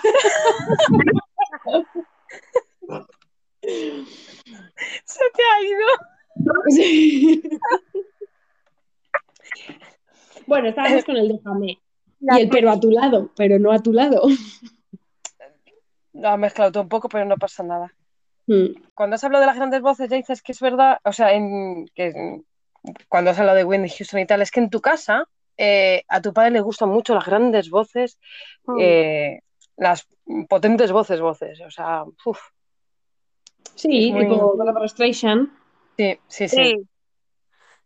Se 5.04 5.20
te 5.34 5.42
ha 5.42 5.62
ido. 5.64 5.86
Sí. 6.70 7.42
Bueno, 10.46 10.68
estábamos 10.68 11.04
con 11.04 11.16
el 11.16 11.28
déjame. 11.28 11.78
Y 12.20 12.40
el 12.42 12.48
pero 12.48 12.70
a 12.70 12.78
tu 12.78 12.90
lado, 12.90 13.30
pero 13.36 13.58
no 13.58 13.72
a 13.72 13.78
tu 13.78 13.92
lado. 13.92 14.22
Lo 16.12 16.28
has 16.28 16.38
mezclado 16.38 16.72
todo 16.72 16.82
un 16.82 16.88
poco, 16.88 17.08
pero 17.08 17.24
no 17.24 17.36
pasa 17.36 17.62
nada. 17.62 17.94
Mm. 18.46 18.66
Cuando 18.94 19.14
has 19.16 19.24
hablado 19.24 19.42
de 19.42 19.46
las 19.46 19.56
grandes 19.56 19.80
voces, 19.80 20.08
ya 20.10 20.16
dices 20.16 20.42
que 20.42 20.52
es 20.52 20.60
verdad, 20.60 20.98
o 21.04 21.12
sea, 21.12 21.32
en, 21.32 21.86
que, 21.94 22.42
cuando 23.08 23.30
has 23.30 23.38
hablado 23.38 23.56
de 23.58 23.64
Whitney 23.64 23.90
Houston 23.90 24.20
y 24.20 24.26
tal, 24.26 24.42
es 24.42 24.50
que 24.50 24.60
en 24.60 24.70
tu 24.70 24.80
casa 24.80 25.24
eh, 25.56 26.04
a 26.08 26.20
tu 26.20 26.32
padre 26.32 26.50
le 26.52 26.60
gustan 26.60 26.88
mucho 26.88 27.14
las 27.14 27.26
grandes 27.26 27.70
voces, 27.70 28.18
Mm. 28.64 28.78
eh, 28.80 29.40
las 29.76 30.06
potentes 30.48 30.90
voces, 30.92 31.20
voces. 31.20 31.60
O 31.60 31.70
sea, 31.70 32.04
uf, 32.24 32.38
Sí, 33.74 34.12
muy- 34.12 34.24
tipo 34.24 34.36
sí, 35.96 36.18
sí, 36.28 36.48
sí. 36.48 36.56
Sí. 36.56 36.76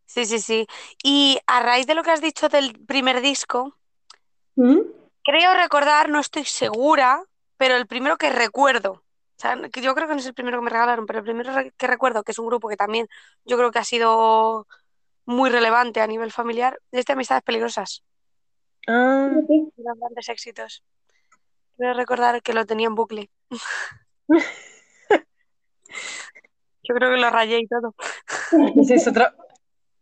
Sí, 0.06 0.24
sí, 0.26 0.38
sí. 0.38 0.66
Y 1.02 1.38
a 1.46 1.62
raíz 1.62 1.86
de 1.86 1.94
lo 1.94 2.02
que 2.02 2.10
has 2.10 2.20
dicho 2.20 2.48
del 2.48 2.78
primer 2.86 3.20
disco, 3.20 3.76
¿Mm? 4.56 4.80
creo 5.24 5.54
recordar, 5.54 6.08
no 6.10 6.20
estoy 6.20 6.44
segura, 6.44 7.22
pero 7.56 7.76
el 7.76 7.86
primero 7.86 8.16
que 8.16 8.30
recuerdo, 8.30 8.92
o 8.92 9.02
sea, 9.36 9.58
que 9.72 9.80
yo 9.80 9.94
creo 9.94 10.06
que 10.06 10.14
no 10.14 10.20
es 10.20 10.26
el 10.26 10.34
primero 10.34 10.58
que 10.58 10.64
me 10.64 10.70
regalaron, 10.70 11.06
pero 11.06 11.20
el 11.20 11.24
primero 11.24 11.52
que 11.76 11.86
recuerdo, 11.86 12.22
que 12.22 12.32
es 12.32 12.38
un 12.38 12.46
grupo 12.46 12.68
que 12.68 12.76
también 12.76 13.08
yo 13.44 13.56
creo 13.56 13.70
que 13.70 13.78
ha 13.78 13.84
sido 13.84 14.66
muy 15.24 15.50
relevante 15.50 16.00
a 16.00 16.06
nivel 16.06 16.30
familiar, 16.30 16.78
es 16.92 17.06
de 17.06 17.12
Amistades 17.14 17.42
Peligrosas, 17.42 18.02
Ah, 18.86 19.30
grandes 19.76 20.28
éxitos. 20.28 20.84
Creo 21.76 21.94
recordar 21.94 22.42
que 22.42 22.52
lo 22.52 22.66
tenía 22.66 22.86
en 22.86 22.94
bucle. 22.94 23.30
Yo 26.86 26.94
creo 26.94 27.10
que 27.14 27.20
lo 27.20 27.30
rayé 27.30 27.60
y 27.60 27.66
todo. 27.66 27.94
ese 28.76 28.96
es 28.96 29.08
otro, 29.08 29.24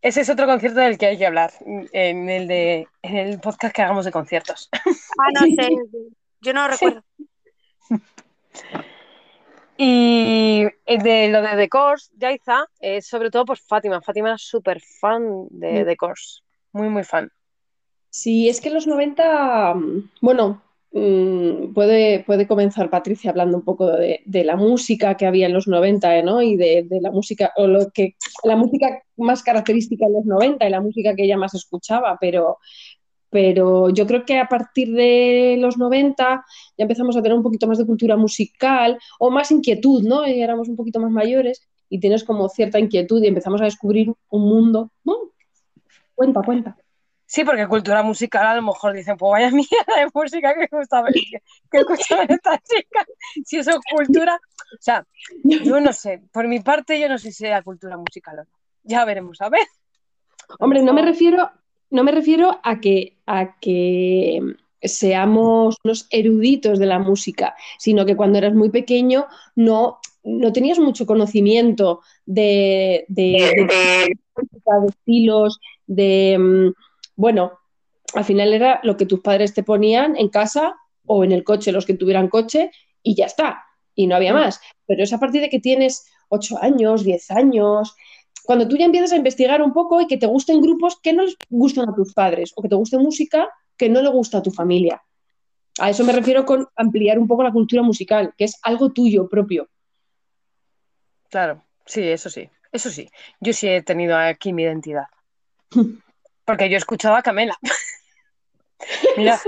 ese 0.03 0.21
es 0.21 0.29
otro 0.29 0.47
concierto 0.47 0.81
del 0.81 0.99
que 0.99 1.07
hay 1.07 1.19
que 1.19 1.27
hablar, 1.27 1.53
en 1.65 2.29
el, 2.29 2.49
de, 2.49 2.89
en 3.03 3.17
el 3.17 3.41
podcast 3.41 3.75
que 3.75 3.83
hagamos 3.83 4.05
de 4.05 4.13
conciertos. 4.13 4.69
Ah, 4.75 5.31
no 5.33 5.41
sé, 5.57 5.71
yo 6.41 6.53
no 6.53 6.63
lo 6.63 6.69
recuerdo. 6.69 7.03
Y 9.77 10.65
de 10.87 11.29
lo 11.31 11.43
de 11.43 11.57
The 11.57 11.69
Course, 11.69 12.13
Yaiza, 12.17 12.67
es 12.81 13.07
sobre 13.07 13.31
todo 13.31 13.45
por 13.45 13.59
Fátima. 13.59 14.01
Fátima 14.03 14.29
era 14.29 14.39
súper 14.39 14.81
fan 14.81 15.47
de 15.51 15.83
Mm. 15.83 15.87
The 15.87 15.97
Course. 15.97 16.43
Muy, 16.73 16.89
muy 16.89 17.05
fan. 17.05 17.31
Sí, 18.11 18.49
es 18.49 18.61
que 18.61 18.69
en 18.69 18.75
los 18.75 18.87
90, 18.87 19.75
mm, 19.75 20.11
bueno, 20.21 20.63
mm, 20.93 21.73
puede, 21.73 22.25
puede 22.25 22.47
comenzar 22.47 22.91
Patricia 22.91 23.31
hablando 23.31 23.59
un 23.59 23.65
poco 23.65 23.87
de, 23.89 24.23
la 24.45 24.57
música 24.57 25.17
que 25.17 25.27
había 25.27 25.47
en 25.47 25.53
los 25.53 25.69
90, 25.69 26.23
¿no? 26.23 26.43
Y 26.43 26.57
de, 26.57 26.87
de 26.89 27.01
la 27.01 27.11
música, 27.11 27.53
o 27.57 27.67
lo 27.67 27.91
que, 27.91 28.17
la 28.45 28.57
música 28.57 29.03
más 29.17 29.43
característica 29.43 30.07
en 30.07 30.13
los 30.15 30.25
90 30.25 30.67
y 30.67 30.71
la 30.71 30.81
música 30.81 31.15
que 31.15 31.25
ella 31.25 31.37
más 31.37 31.55
escuchaba, 31.55 32.19
pero, 32.21 32.59
pero 33.31 33.91
yo 33.91 34.07
creo 34.07 34.25
que 34.25 34.39
a 34.39 34.47
partir 34.47 34.93
de 34.93 35.57
los 35.59 35.79
90 35.79 36.45
ya 36.77 36.83
empezamos 36.83 37.17
a 37.17 37.23
tener 37.23 37.37
un 37.37 37.43
poquito 37.43 37.67
más 37.67 37.79
de 37.79 37.87
cultura 37.87 38.17
musical 38.17 38.99
o 39.19 39.31
más 39.31 39.51
inquietud, 39.51 40.03
¿no? 40.03 40.27
Y 40.27 40.41
éramos 40.43 40.69
un 40.69 40.77
poquito 40.77 41.01
más 41.01 41.11
mayores 41.11 41.67
y 41.89 42.01
tienes 42.01 42.25
como 42.25 42.49
cierta 42.49 42.79
inquietud 42.79 43.23
y 43.23 43.29
empezamos 43.29 43.61
a 43.61 43.65
descubrir 43.65 44.13
un 44.31 44.43
mundo. 44.43 44.91
Cuenta, 46.15 46.43
cuenta. 46.43 46.77
Sí, 47.33 47.45
porque 47.47 47.67
cultura 47.67 48.03
musical 48.03 48.47
a 48.47 48.55
lo 48.57 48.61
mejor 48.61 48.93
dicen, 48.93 49.17
pues 49.17 49.31
vaya 49.31 49.51
mierda 49.53 49.97
de 49.97 50.07
música 50.13 50.55
que 50.55 50.69
gusta 50.71 51.03
que, 51.11 51.79
escuchan 51.79 52.27
esta 52.29 52.59
chica. 52.59 53.07
Si 53.47 53.57
eso 53.57 53.71
es 53.71 53.79
cultura. 53.91 54.35
O 54.35 54.83
sea, 54.83 55.07
yo 55.43 55.81
no 55.81 55.95
sé, 55.95 56.21
por 56.31 56.47
mi 56.47 56.61
parte 56.61 57.01
yo 57.01 57.09
no 57.09 57.17
sé 57.17 57.33
si 57.33 57.45
sea 57.45 57.63
cultura 57.63 57.97
musical 57.97 58.41
o 58.41 58.45
no. 58.45 58.51
Ya 58.83 59.07
veremos, 59.07 59.41
a 59.41 59.49
ver. 59.49 59.67
Hombre, 60.59 60.83
no 60.83 60.93
me 60.93 61.01
refiero, 61.01 61.51
no 61.89 62.05
me 62.05 62.13
refiero 62.13 62.61
a 62.63 62.81
que, 62.81 63.17
a 63.25 63.59
que 63.59 64.43
seamos 64.83 65.79
unos 65.85 66.09
eruditos 66.11 66.79
de 66.79 66.87
la 66.87 66.99
música, 66.99 67.57
sino 67.79 68.05
que 68.05 68.15
cuando 68.15 68.37
eras 68.37 68.53
muy 68.53 68.69
pequeño 68.69 69.27
no, 69.57 70.01
no 70.23 70.53
tenías 70.53 70.79
mucho 70.79 71.07
conocimiento 71.07 72.03
de, 72.27 73.07
de, 73.09 73.67
de, 73.71 74.19
música, 74.37 74.81
de 74.81 74.87
estilos, 74.89 75.61
de 75.87 76.37
mm, 76.39 76.92
bueno, 77.23 77.61
al 78.15 78.25
final 78.25 78.53
era 78.53 78.81
lo 78.83 78.97
que 78.97 79.07
tus 79.07 79.21
padres 79.21 79.55
te 79.55 79.63
ponían 79.63 80.17
en 80.17 80.29
casa 80.29 80.75
o 81.07 81.23
en 81.23 81.31
el 81.31 81.45
coche, 81.45 81.71
los 81.71 81.87
que 81.87 81.95
tuvieran 81.95 82.27
coche, 82.27 82.73
y 83.01 83.15
ya 83.15 83.27
está, 83.27 83.63
y 83.95 84.09
no 84.09 84.17
había 84.17 84.33
más. 84.33 84.61
Pero 84.87 85.05
es 85.05 85.13
a 85.13 85.21
partir 85.21 85.41
de 85.41 85.49
que 85.49 85.61
tienes 85.61 86.05
8 86.31 86.59
años, 86.61 87.05
10 87.05 87.31
años, 87.31 87.95
cuando 88.43 88.67
tú 88.67 88.77
ya 88.77 88.87
empiezas 88.87 89.13
a 89.13 89.17
investigar 89.17 89.63
un 89.63 89.73
poco 89.73 90.01
y 90.01 90.09
que 90.09 90.17
te 90.17 90.27
gusten 90.27 90.61
grupos 90.61 90.99
que 91.01 91.13
no 91.13 91.23
les 91.23 91.37
gustan 91.49 91.89
a 91.89 91.95
tus 91.95 92.13
padres 92.13 92.53
o 92.57 92.63
que 92.63 92.69
te 92.69 92.75
guste 92.75 92.99
música 92.99 93.49
que 93.77 93.89
no 93.89 94.03
le 94.03 94.09
gusta 94.09 94.39
a 94.39 94.43
tu 94.43 94.51
familia. 94.51 95.01
A 95.79 95.91
eso 95.91 96.03
me 96.03 96.13
refiero 96.13 96.45
con 96.45 96.67
ampliar 96.75 97.21
un 97.21 97.29
poco 97.29 97.45
la 97.45 97.53
cultura 97.53 97.83
musical, 97.83 98.35
que 98.37 98.47
es 98.47 98.59
algo 98.63 98.91
tuyo 98.91 99.29
propio. 99.29 99.69
Claro, 101.31 101.63
sí, 101.87 102.03
eso 102.03 102.29
sí, 102.31 102.51
eso 102.73 102.91
sí. 102.91 103.09
Yo 103.41 103.53
sí 103.53 103.69
he 103.69 103.81
tenido 103.81 104.17
aquí 104.19 104.53
mi 104.53 104.65
identidad. 104.65 105.07
Porque 106.45 106.69
yo 106.69 106.77
escuchaba 106.77 107.19
a 107.19 107.23
Camela. 107.23 107.57
Mira, 109.17 109.41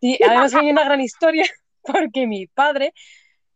y 0.00 0.22
además 0.24 0.54
hay 0.54 0.70
una 0.70 0.84
gran 0.84 1.00
historia 1.00 1.44
porque 1.82 2.26
mi 2.26 2.46
padre 2.46 2.94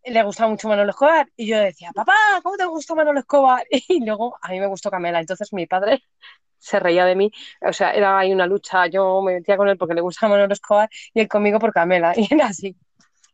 le 0.05 0.23
gustaba 0.23 0.51
mucho 0.51 0.69
Manolo 0.69 0.91
Escobar 0.91 1.29
y 1.35 1.47
yo 1.47 1.59
decía, 1.59 1.91
papá, 1.95 2.15
¿cómo 2.43 2.57
te 2.57 2.67
gusta 2.67 2.95
Manolo 2.95 3.21
Escobar? 3.21 3.67
Y 3.71 4.05
luego 4.05 4.37
a 4.41 4.51
mí 4.51 4.61
me 4.61 4.67
gustó 4.67 4.91
Camela. 4.91 5.21
Entonces 5.21 5.53
mi 5.53 5.67
padre 5.67 6.03
se 6.59 6.79
reía 6.79 7.07
de 7.07 7.17
mí. 7.17 7.31
O 7.63 7.73
sea, 7.73 7.93
era 7.93 8.19
ahí 8.19 8.33
una 8.33 8.47
lucha. 8.47 8.87
Yo 8.87 9.23
me 9.23 9.35
metía 9.35 9.57
con 9.57 9.69
él 9.69 9.79
porque 9.79 9.95
le 9.95 10.03
gustaba 10.03 10.35
Manolo 10.35 10.53
Escobar 10.53 10.91
y 11.15 11.21
él 11.21 11.29
conmigo 11.29 11.59
por 11.59 11.73
Camela. 11.73 12.13
Y 12.17 12.29
era 12.33 12.47
así. 12.47 12.77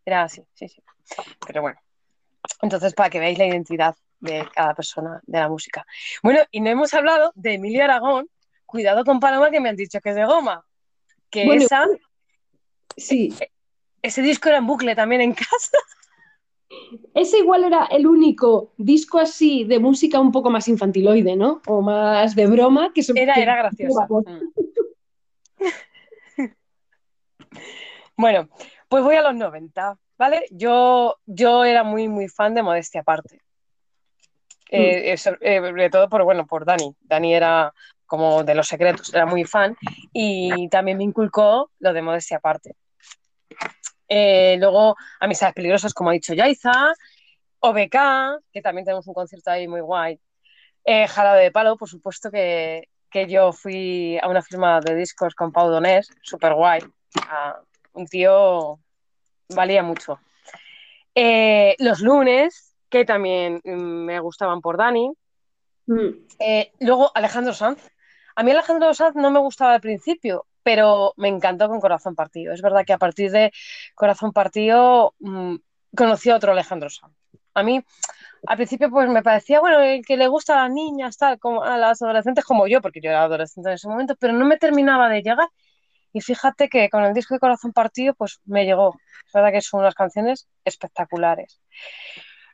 Era 0.04 0.22
así, 0.22 0.42
sí, 0.54 0.68
sí. 0.68 0.82
Pero 1.46 1.62
bueno. 1.62 1.78
Entonces, 2.62 2.94
para 2.94 3.10
que 3.10 3.18
veáis 3.18 3.38
la 3.38 3.46
identidad 3.46 3.94
de 4.20 4.46
cada 4.54 4.74
persona 4.74 5.20
de 5.22 5.38
la 5.38 5.48
música. 5.48 5.84
Bueno, 6.22 6.40
y 6.50 6.60
no 6.60 6.70
hemos 6.70 6.92
hablado 6.94 7.32
de 7.34 7.54
Emilio 7.54 7.84
Aragón, 7.84 8.28
Cuidado 8.70 9.04
con 9.04 9.18
Paloma, 9.18 9.50
que 9.50 9.60
me 9.60 9.68
han 9.68 9.74
dicho 9.76 10.00
que 10.00 10.10
es 10.10 10.14
de 10.14 10.24
goma. 10.24 10.64
Que 11.28 11.44
Bueno, 11.44 11.64
esa, 11.64 11.86
Sí, 12.96 13.34
ese 14.00 14.22
disco 14.22 14.48
era 14.48 14.58
en 14.58 14.66
bucle 14.66 14.94
también 14.94 15.20
en 15.22 15.32
casa. 15.32 15.78
ese 17.14 17.38
igual 17.38 17.64
era 17.64 17.86
el 17.86 18.06
único 18.06 18.72
disco 18.76 19.18
así 19.18 19.64
de 19.64 19.80
música 19.80 20.20
un 20.20 20.30
poco 20.30 20.50
más 20.50 20.68
infantiloide, 20.68 21.34
¿no? 21.34 21.60
O 21.66 21.82
más 21.82 22.36
de 22.36 22.46
broma, 22.46 22.92
que 22.94 23.02
Era, 23.14 23.34
que- 23.34 23.42
era 23.42 23.56
graciosa. 23.56 24.06
Mm. 24.08 24.40
Bueno, 28.16 28.50
pues 28.88 29.02
voy 29.02 29.16
a 29.16 29.22
los 29.22 29.34
90, 29.34 29.96
¿vale? 30.18 30.44
Yo, 30.50 31.16
yo 31.24 31.64
era 31.64 31.82
muy, 31.84 32.06
muy 32.06 32.28
fan 32.28 32.54
de 32.54 32.62
Modestia 32.62 33.00
Aparte. 33.00 33.40
Eh, 34.70 35.12
eh, 35.12 35.16
so- 35.16 35.38
eh, 35.40 35.58
sobre 35.60 35.88
todo 35.88 36.08
por, 36.10 36.22
bueno, 36.24 36.46
por 36.46 36.66
Dani. 36.66 36.94
Dani 37.00 37.34
era 37.34 37.72
como 38.10 38.42
de 38.42 38.56
los 38.56 38.66
secretos, 38.66 39.14
era 39.14 39.24
muy 39.24 39.44
fan 39.44 39.76
y 40.12 40.68
también 40.68 40.98
me 40.98 41.04
inculcó 41.04 41.70
lo 41.78 41.92
de 41.92 42.02
Modestia 42.02 42.38
Aparte. 42.38 42.74
Eh, 44.08 44.56
luego, 44.58 44.96
Amistades 45.20 45.54
Peligrosas, 45.54 45.94
como 45.94 46.10
ha 46.10 46.14
dicho 46.14 46.34
Yaiza, 46.34 46.92
OBK, 47.60 48.42
que 48.52 48.62
también 48.62 48.84
tenemos 48.84 49.06
un 49.06 49.14
concierto 49.14 49.52
ahí 49.52 49.68
muy 49.68 49.80
guay. 49.80 50.18
Eh, 50.84 51.06
Jarabe 51.06 51.44
de 51.44 51.52
Palo, 51.52 51.76
por 51.76 51.88
supuesto 51.88 52.32
que, 52.32 52.88
que 53.08 53.28
yo 53.28 53.52
fui 53.52 54.18
a 54.20 54.28
una 54.28 54.42
firma 54.42 54.80
de 54.80 54.96
discos 54.96 55.36
con 55.36 55.52
Pau 55.52 55.70
Donés, 55.70 56.10
súper 56.22 56.54
guay. 56.54 56.80
Ah, 57.28 57.60
un 57.92 58.06
tío 58.06 58.80
valía 59.50 59.84
mucho. 59.84 60.18
Eh, 61.14 61.76
los 61.78 62.00
lunes, 62.00 62.74
que 62.88 63.04
también 63.04 63.60
mm, 63.62 64.04
me 64.04 64.18
gustaban 64.18 64.60
por 64.60 64.76
Dani. 64.76 65.12
Mm. 65.86 66.08
Eh, 66.40 66.72
luego 66.80 67.12
Alejandro 67.14 67.54
Sanz. 67.54 67.88
A 68.36 68.42
mí 68.42 68.50
Alejandro 68.50 68.94
Sanz 68.94 69.16
no 69.16 69.30
me 69.30 69.40
gustaba 69.40 69.74
al 69.74 69.80
principio, 69.80 70.46
pero 70.62 71.12
me 71.16 71.28
encantó 71.28 71.68
con 71.68 71.80
Corazón 71.80 72.14
Partido. 72.14 72.52
Es 72.52 72.62
verdad 72.62 72.84
que 72.84 72.92
a 72.92 72.98
partir 72.98 73.30
de 73.30 73.52
Corazón 73.94 74.32
Partido 74.32 75.14
mm, 75.20 75.56
conocí 75.96 76.30
a 76.30 76.36
otro 76.36 76.52
Alejandro 76.52 76.90
Sanz. 76.90 77.14
A 77.54 77.62
mí 77.62 77.82
al 78.46 78.56
principio 78.56 78.90
pues 78.90 79.08
me 79.08 79.22
parecía, 79.22 79.60
bueno, 79.60 79.80
el 79.80 80.04
que 80.04 80.16
le 80.16 80.28
gusta 80.28 80.58
a 80.58 80.64
las 80.64 80.72
niñas, 80.72 81.18
tal, 81.18 81.38
como 81.38 81.62
a 81.62 81.76
las 81.76 82.00
adolescentes 82.02 82.44
como 82.44 82.66
yo, 82.66 82.80
porque 82.80 83.00
yo 83.00 83.10
era 83.10 83.22
adolescente 83.22 83.68
en 83.68 83.74
ese 83.74 83.88
momento, 83.88 84.14
pero 84.18 84.32
no 84.32 84.46
me 84.46 84.56
terminaba 84.56 85.08
de 85.08 85.22
llegar. 85.22 85.48
Y 86.12 86.20
fíjate 86.20 86.68
que 86.68 86.88
con 86.90 87.04
el 87.04 87.14
disco 87.14 87.34
de 87.34 87.40
Corazón 87.40 87.72
Partido 87.72 88.14
pues 88.14 88.40
me 88.44 88.64
llegó. 88.64 88.98
Es 89.26 89.32
verdad 89.32 89.52
que 89.52 89.60
son 89.60 89.80
unas 89.80 89.94
canciones 89.94 90.48
espectaculares. 90.64 91.60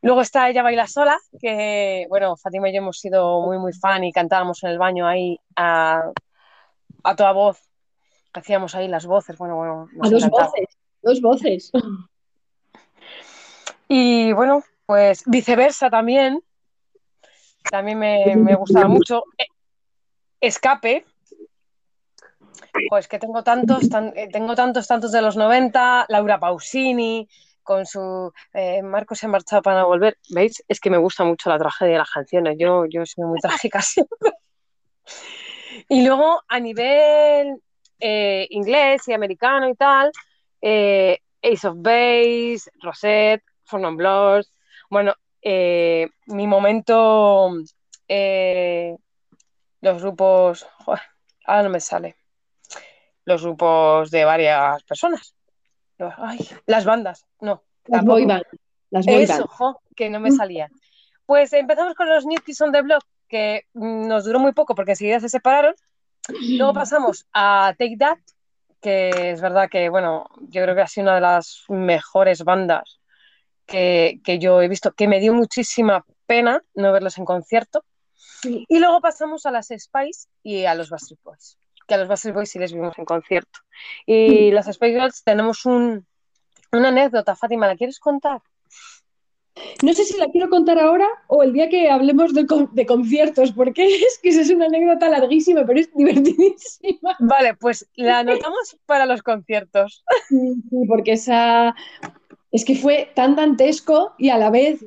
Luego 0.06 0.20
está 0.20 0.48
Ella 0.48 0.62
Baila 0.62 0.86
Sola, 0.86 1.18
que, 1.40 2.06
bueno, 2.08 2.36
Fátima 2.36 2.68
y 2.68 2.72
yo 2.72 2.78
hemos 2.78 3.00
sido 3.00 3.40
muy, 3.42 3.58
muy 3.58 3.72
fan 3.72 4.04
y 4.04 4.12
cantábamos 4.12 4.62
en 4.62 4.70
el 4.70 4.78
baño 4.78 5.04
ahí 5.04 5.36
a, 5.56 6.12
a 7.02 7.16
toda 7.16 7.32
voz. 7.32 7.60
Hacíamos 8.32 8.76
ahí 8.76 8.86
las 8.86 9.04
voces, 9.04 9.36
bueno, 9.36 9.56
bueno. 9.56 9.88
A 10.00 10.08
dos 10.08 10.22
encantaba. 10.22 10.46
voces, 10.50 10.68
dos 11.02 11.20
voces. 11.20 11.72
Y 13.88 14.32
bueno, 14.32 14.62
pues 14.86 15.24
viceversa 15.26 15.90
también. 15.90 16.40
También 17.68 17.98
me, 17.98 18.36
me 18.36 18.54
gustaba 18.54 18.86
mucho. 18.86 19.24
Eh, 19.38 19.46
Escape. 20.40 21.04
Pues 22.88 23.08
que 23.08 23.18
tengo 23.18 23.42
tantos, 23.42 23.88
tan- 23.88 24.12
eh, 24.14 24.28
tengo 24.30 24.54
tantos, 24.54 24.86
tantos 24.86 25.10
de 25.10 25.20
los 25.22 25.36
90. 25.36 26.06
Laura 26.08 26.38
Pausini, 26.38 27.28
con 27.66 27.84
su 27.84 28.32
eh, 28.54 28.80
Marco 28.82 29.14
se 29.14 29.26
ha 29.26 29.28
marchado 29.28 29.60
para 29.60 29.84
volver. 29.84 30.16
¿Veis? 30.30 30.64
Es 30.68 30.80
que 30.80 30.88
me 30.88 30.96
gusta 30.96 31.24
mucho 31.24 31.50
la 31.50 31.58
tragedia 31.58 31.92
de 31.94 31.98
las 31.98 32.10
canciones. 32.10 32.56
Yo, 32.58 32.86
yo 32.86 33.04
soy 33.04 33.24
muy 33.24 33.40
trágica 33.40 33.82
siempre. 33.82 34.32
Y 35.88 36.06
luego, 36.06 36.42
a 36.48 36.58
nivel 36.60 37.60
eh, 38.00 38.46
inglés 38.50 39.06
y 39.08 39.12
americano 39.12 39.68
y 39.68 39.74
tal, 39.74 40.10
eh, 40.62 41.18
Ace 41.42 41.68
of 41.68 41.76
Base, 41.78 42.70
Rosette, 42.80 43.44
Four 43.64 43.80
Non 43.80 43.96
Blondes. 43.96 44.50
Bueno, 44.88 45.14
eh, 45.42 46.08
mi 46.26 46.46
momento, 46.46 47.52
los 49.80 50.02
grupos, 50.02 50.66
ahora 51.44 51.62
no 51.62 51.70
me 51.70 51.80
sale, 51.80 52.16
los 53.24 53.42
grupos 53.42 54.10
de 54.10 54.24
varias 54.24 54.82
personas. 54.84 55.35
Ay, 55.98 56.38
las 56.66 56.84
bandas, 56.84 57.26
no. 57.40 57.62
Las 57.86 58.00
tampoco. 58.00 58.16
boy 58.16 58.26
band, 58.26 58.44
Las 58.90 59.06
boy 59.06 59.22
Eso, 59.22 59.38
band. 59.38 59.48
jo, 59.48 59.80
que 59.94 60.10
no 60.10 60.20
me 60.20 60.30
salía. 60.30 60.68
Pues 61.24 61.52
empezamos 61.52 61.94
con 61.94 62.08
los 62.08 62.24
New 62.26 62.40
Kids 62.44 62.60
on 62.60 62.72
the 62.72 62.82
Block, 62.82 63.04
que 63.28 63.62
nos 63.74 64.24
duró 64.24 64.38
muy 64.38 64.52
poco 64.52 64.74
porque 64.74 64.92
enseguida 64.92 65.20
se 65.20 65.28
separaron. 65.28 65.74
Luego 66.28 66.72
pasamos 66.74 67.26
a 67.32 67.74
Take 67.78 67.96
That, 67.98 68.18
que 68.80 69.30
es 69.30 69.40
verdad 69.40 69.68
que, 69.68 69.88
bueno, 69.88 70.26
yo 70.48 70.62
creo 70.62 70.74
que 70.74 70.82
ha 70.82 70.86
sido 70.86 71.04
una 71.04 71.14
de 71.16 71.20
las 71.20 71.64
mejores 71.68 72.44
bandas 72.44 73.00
que, 73.66 74.20
que 74.24 74.38
yo 74.38 74.62
he 74.62 74.68
visto, 74.68 74.92
que 74.92 75.08
me 75.08 75.18
dio 75.18 75.34
muchísima 75.34 76.04
pena 76.26 76.62
no 76.74 76.92
verlos 76.92 77.18
en 77.18 77.24
concierto. 77.24 77.84
Sí. 78.14 78.64
Y 78.68 78.78
luego 78.78 79.00
pasamos 79.00 79.46
a 79.46 79.50
las 79.50 79.68
Spice 79.68 80.28
y 80.42 80.66
a 80.66 80.74
los 80.74 80.90
Boys, 80.90 81.58
que 81.86 81.94
a 81.94 81.98
los 81.98 82.08
Backstreet 82.08 82.34
Boys 82.34 82.50
sí 82.50 82.58
les 82.58 82.72
vimos 82.72 82.98
en 82.98 83.04
concierto. 83.04 83.60
Y 84.06 84.50
las 84.50 84.66
Spice 84.66 84.92
Girls 84.98 85.22
tenemos 85.24 85.64
un, 85.66 86.06
una 86.72 86.88
anécdota, 86.88 87.36
Fátima, 87.36 87.66
¿la 87.66 87.76
quieres 87.76 87.98
contar? 88.00 88.40
No 89.82 89.94
sé 89.94 90.04
si 90.04 90.18
la 90.18 90.26
quiero 90.28 90.50
contar 90.50 90.78
ahora 90.78 91.06
o 91.28 91.42
el 91.42 91.52
día 91.54 91.70
que 91.70 91.88
hablemos 91.88 92.34
de, 92.34 92.46
con- 92.46 92.68
de 92.74 92.84
conciertos, 92.84 93.52
porque 93.52 93.86
es 94.06 94.18
que 94.22 94.28
esa 94.28 94.42
es 94.42 94.50
una 94.50 94.66
anécdota 94.66 95.08
larguísima, 95.08 95.64
pero 95.66 95.80
es 95.80 95.92
divertidísima. 95.94 97.16
Vale, 97.20 97.54
pues 97.54 97.88
la 97.94 98.18
anotamos 98.18 98.76
para 98.84 99.06
los 99.06 99.22
conciertos. 99.22 100.04
Sí, 100.28 100.54
porque 100.88 101.12
esa 101.12 101.74
es 102.52 102.64
que 102.64 102.74
fue 102.76 103.10
tan 103.14 103.34
dantesco 103.36 104.14
y 104.18 104.28
a 104.28 104.38
la 104.38 104.50
vez 104.50 104.84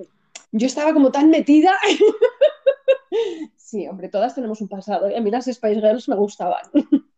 yo 0.51 0.67
estaba 0.67 0.93
como 0.93 1.11
tan 1.11 1.29
metida. 1.29 1.73
Sí, 3.69 3.87
hombre, 3.87 4.09
todas 4.09 4.33
tenemos 4.33 4.61
un 4.61 4.67
pasado 4.67 5.09
y 5.11 5.15
a 5.15 5.21
mí 5.21 5.29
las 5.29 5.45
Spice 5.45 5.75
Girls 5.81 6.09
me 6.09 6.15
gustaban. 6.15 6.61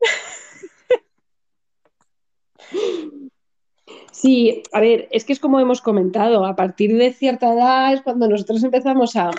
Sí, 4.11 4.61
a 4.71 4.79
ver, 4.79 5.07
es 5.11 5.25
que 5.25 5.33
es 5.33 5.39
como 5.39 5.59
hemos 5.59 5.81
comentado, 5.81 6.45
a 6.45 6.55
partir 6.55 6.95
de 6.95 7.13
cierta 7.13 7.53
edad 7.53 7.93
es 7.93 8.01
cuando 8.01 8.27
nosotros 8.27 8.63
empezamos 8.63 9.15
a, 9.15 9.31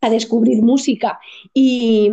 a 0.00 0.10
descubrir 0.10 0.62
música 0.62 1.20
y, 1.54 2.10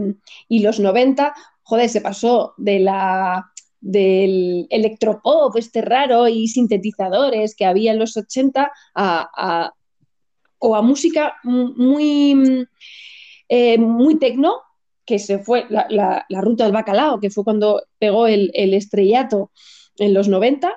y 0.48 0.60
los 0.62 0.80
90, 0.80 1.34
joder, 1.63 1.90
se 1.90 2.02
pasó 2.02 2.54
de 2.58 2.80
la, 2.80 3.52
del 3.80 4.68
electropop 4.70 5.56
este 5.58 5.82
raro 5.82 6.28
y 6.28 6.48
sintetizadores 6.48 7.56
que 7.56 7.66
había 7.66 7.94
en 7.94 8.00
los 8.00 8.16
80 8.18 8.72
a, 8.94 9.30
a- 9.36 9.74
o 10.60 10.76
a 10.76 10.82
música 10.82 11.36
muy, 11.44 12.68
eh, 13.50 13.78
muy 13.78 14.18
tecno, 14.20 14.62
que 15.06 15.20
se 15.20 15.40
fue 15.40 15.66
la, 15.70 16.26
ruta 16.42 16.66
del 16.66 16.74
bacalao, 16.74 17.20
que 17.20 17.30
fue 17.30 17.44
cuando 17.44 17.82
pegó 18.00 18.28
el, 18.28 18.52
el 18.54 18.74
estrellato 18.74 19.52
en 19.98 20.14
los 20.14 20.28
90, 20.28 20.74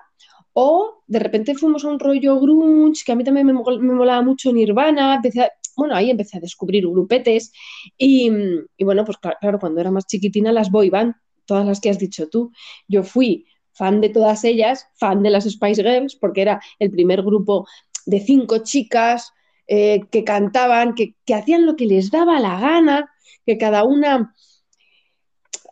o 0.53 1.03
de 1.07 1.19
repente 1.19 1.55
fuimos 1.55 1.85
a 1.85 1.89
un 1.89 1.99
rollo 1.99 2.41
grunge, 2.41 3.03
que 3.05 3.13
a 3.13 3.17
mí 3.17 3.25
también 3.25 3.47
me, 3.47 3.53
me 3.53 3.95
molaba 3.95 4.23
mucho 4.23 4.53
Nirvana, 4.53 5.15
empecé 5.17 5.43
a- 5.43 5.53
bueno, 5.77 5.95
ahí 5.95 6.11
empecé 6.11 6.37
a 6.39 6.41
descubrir 6.41 6.87
grupetes 6.87 7.53
y, 7.97 8.31
y 8.77 8.85
bueno, 8.85 9.05
pues 9.05 9.19
cla- 9.19 9.37
claro, 9.41 9.59
cuando 9.59 9.81
era 9.81 9.91
más 9.91 10.07
chiquitina 10.07 10.53
las 10.53 10.71
boy 10.71 10.91
band, 10.91 11.15
todas 11.47 11.67
las 11.67 11.81
que 11.81 11.91
has 11.91 11.99
dicho 11.99 12.29
tú, 12.29 12.53
yo 12.89 13.03
fui 13.03 13.47
fan 13.73 14.01
de 14.01 14.09
todas 14.11 14.45
ellas, 14.45 14.87
fan 14.97 15.23
de 15.23 15.31
las 15.31 15.45
Spice 15.45 15.83
Girls, 15.83 16.17
porque 16.17 16.43
era 16.43 16.61
el 16.79 16.91
primer 16.91 17.23
grupo 17.23 17.67
de 18.07 18.21
cinco 18.21 18.59
chicas 18.59 19.33
eh, 19.73 20.01
que 20.11 20.25
cantaban, 20.25 20.97
que, 20.97 21.15
que 21.25 21.33
hacían 21.33 21.65
lo 21.65 21.77
que 21.77 21.87
les 21.87 22.11
daba 22.11 22.41
la 22.41 22.59
gana, 22.59 23.09
que 23.47 23.57
cada 23.57 23.85
una 23.85 24.35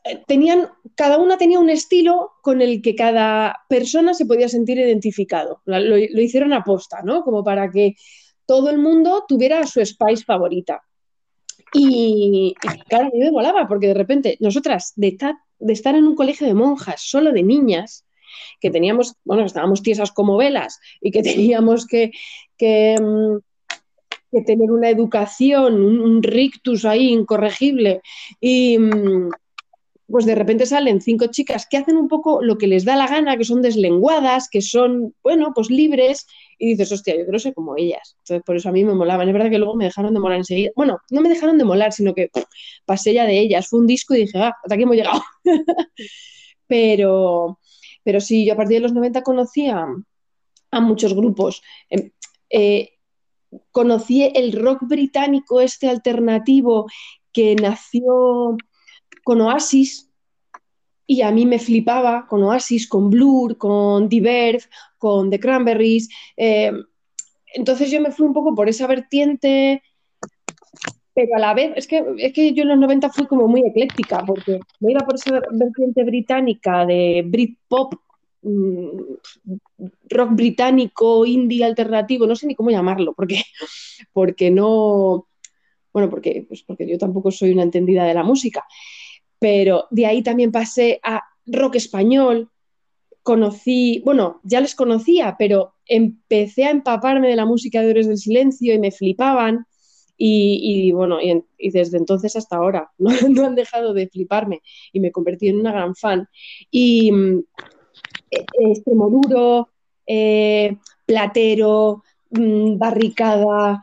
eh, 0.05 0.23
tenían, 0.25 0.69
cada 0.95 1.19
una 1.19 1.37
tenía 1.37 1.59
un 1.59 1.69
estilo 1.69 2.31
con 2.41 2.63
el 2.63 2.81
que 2.81 2.95
cada 2.95 3.57
persona 3.69 4.15
se 4.15 4.25
podía 4.25 4.49
sentir 4.49 4.79
identificado. 4.79 5.63
Lo, 5.65 5.81
lo 5.81 6.23
hicieron 6.23 6.53
a 6.53 6.63
posta, 6.63 7.03
¿no? 7.03 7.25
Como 7.25 7.43
para 7.43 7.73
que 7.73 7.97
todo 8.47 8.71
el 8.71 8.79
mundo 8.79 9.25
tuviera 9.27 9.67
su 9.67 9.85
Spice 9.85 10.23
favorita. 10.25 10.81
Y, 11.75 12.55
claro, 12.89 13.11
me 13.13 13.33
molaba, 13.33 13.67
porque 13.67 13.89
de 13.89 13.95
repente 13.95 14.37
nosotras, 14.39 14.93
de, 14.95 15.19
de 15.59 15.73
estar 15.73 15.97
en 15.97 16.05
un 16.05 16.15
colegio 16.15 16.47
de 16.47 16.55
monjas 16.55 17.03
solo 17.03 17.33
de 17.33 17.43
niñas, 17.43 18.05
que 18.61 18.71
teníamos, 18.71 19.17
bueno, 19.25 19.45
estábamos 19.45 19.83
tiesas 19.83 20.13
como 20.13 20.37
velas 20.37 20.79
y 21.01 21.11
que 21.11 21.23
teníamos 21.25 21.85
que, 21.85 22.13
que, 22.57 22.97
mm, 23.01 23.39
que 24.31 24.43
tener 24.43 24.71
una 24.71 24.91
educación, 24.91 25.81
un, 25.81 26.23
rictus 26.23 26.85
ahí 26.85 27.09
incorregible 27.11 28.03
y, 28.41 28.79
mm, 28.79 29.31
pues 30.09 30.25
de 30.25 30.35
repente 30.35 30.65
salen 30.65 31.03
cinco 31.03 31.27
chicas 31.27 31.67
que 31.71 31.77
hacen 31.77 31.97
un 31.97 32.09
poco 32.09 32.43
lo 32.43 32.57
que 32.57 32.67
les 32.67 32.85
da 32.85 32.97
la 32.97 33.07
gana, 33.07 33.37
que 33.37 33.45
son 33.45 33.61
deslenguadas, 33.61 34.49
que 34.49 34.63
son, 34.63 35.15
bueno, 35.23 35.53
pues 35.55 35.71
libres, 35.71 36.27
y 36.59 36.71
dices, 36.71 36.91
hostia, 36.93 37.15
yo 37.15 37.25
quiero 37.25 37.39
ser 37.39 37.53
como 37.53 37.77
ellas. 37.77 38.17
Entonces, 38.21 38.43
por 38.45 38.57
eso 38.57 38.71
a 38.71 38.73
mí 38.73 38.85
me 38.85 38.95
molaban. 38.95 39.29
Es 39.29 39.35
verdad 39.35 39.51
que 39.51 39.59
luego 39.59 39.77
me 39.77 39.85
dejaron 39.85 40.15
de 40.15 40.21
molar 40.21 40.39
enseguida. 40.39 40.71
Bueno, 40.75 40.99
no 41.11 41.21
me 41.21 41.29
dejaron 41.29 41.59
de 41.59 41.65
molar, 41.65 41.93
sino 41.93 42.15
que 42.15 42.31
pasé 42.87 43.13
ya 43.13 43.27
de 43.27 43.39
ellas. 43.39 43.69
Fue 43.69 43.81
un 43.81 43.87
disco 43.87 44.15
y 44.15 44.21
dije, 44.21 44.39
ah, 44.39 44.55
hasta 44.63 44.75
aquí 44.75 44.85
hemos 44.85 44.97
llegado. 44.97 45.23
pero, 46.67 47.59
pero 48.03 48.21
sí, 48.21 48.47
yo 48.47 48.55
a 48.55 48.57
partir 48.57 48.77
de 48.77 48.83
los 48.83 48.95
90 48.95 49.23
conocía 49.23 49.87
a, 50.71 50.81
muchos 50.81 51.15
grupos. 51.15 51.61
Em, 51.91 52.11
eh, 52.49 52.98
conocí 53.71 54.31
el 54.35 54.53
rock 54.53 54.83
británico 54.87 55.61
este 55.61 55.89
alternativo 55.89 56.87
que 57.33 57.55
nació 57.57 58.57
con 59.25 59.41
Oasis 59.41 60.11
y 61.07 61.23
a 61.23 61.31
mí 61.31 61.47
me 61.47 61.59
flipaba 61.59 62.27
con 62.27 62.43
Oasis, 62.43 62.87
con 62.87 63.09
Blur, 63.09 63.57
con 63.57 64.09
The 64.09 64.59
con 64.99 65.31
The 65.31 65.41
Cranberries. 65.41 66.09
Eh, 66.37 66.73
entonces 67.55 67.91
yo 67.91 68.01
me 68.01 68.11
fui 68.11 68.27
un 68.27 68.35
poco 68.35 68.55
por 68.55 68.69
esa 68.69 68.87
vertiente, 68.87 69.83
pero 71.15 71.37
a 71.37 71.39
la 71.39 71.55
vez, 71.55 71.73
es 71.77 71.87
que, 71.87 72.05
es 72.19 72.33
que 72.33 72.53
yo 72.53 72.63
en 72.63 72.69
los 72.69 72.79
90 72.79 73.09
fui 73.11 73.27
como 73.27 73.49
muy 73.49 73.63
ecléctica, 73.63 74.23
porque 74.27 74.61
me 74.81 74.93
iba 74.93 75.01
por 75.01 75.15
esa 75.15 75.41
vertiente 75.51 76.05
británica 76.05 76.85
de 76.85 77.25
Britpop, 77.27 77.95
rock 80.09 80.31
británico, 80.33 81.27
indie 81.27 81.65
alternativo, 81.65 82.27
no 82.27 82.37
sé 82.37 82.47
ni 82.47 82.55
cómo 82.55 82.71
llamarlo, 82.71 83.15
porque, 83.15 83.43
porque 84.13 84.51
no, 84.51 85.29
bueno, 85.93 86.11
porque, 86.11 86.45
pues 86.47 86.63
porque 86.63 86.89
yo 86.89 86.99
tampoco 86.99 87.31
soy 87.31 87.53
una 87.53 87.63
entendida 87.63 88.05
de 88.05 88.15
la 88.15 88.23
música 88.23 88.65
pero 89.39 89.87
de 89.91 90.07
ahí 90.07 90.23
también 90.23 90.53
pasé 90.53 91.01
a 91.03 91.23
rock 91.47 91.77
español, 91.77 92.51
conocí, 93.23 94.03
bueno, 94.05 94.41
ya 94.43 94.61
les 94.61 94.75
conocía, 94.75 95.37
pero 95.39 95.75
empecé 95.87 96.65
a 96.65 96.71
empaparme 96.71 97.29
de 97.29 97.37
la 97.37 97.47
música 97.47 97.81
de 97.81 97.91
Héroes 97.91 98.09
del 98.09 98.19
Silencio 98.19 98.75
y 98.75 98.79
me 98.79 98.91
flipaban. 98.91 99.67
Y, 100.21 100.91
bueno, 100.91 101.19
y, 101.21 101.71
desde 101.71 101.97
entonces 101.97 102.35
hasta 102.35 102.57
ahora 102.57 102.91
no, 102.99 103.45
han 103.45 103.55
dejado 103.55 103.95
de 103.95 104.09
fliparme 104.09 104.63
y 104.93 104.99
me 104.99 105.13
convertí 105.13 105.49
en 105.49 105.61
una 105.61 105.71
gran 105.71 105.95
fan. 105.95 106.27
Y 106.73 107.13
mm, 107.13 107.45
Extremoduro, 108.31 109.69
eh, 110.07 110.77
Platero, 111.07 112.03
mm, 112.31 112.79
Barricada, 112.79 113.83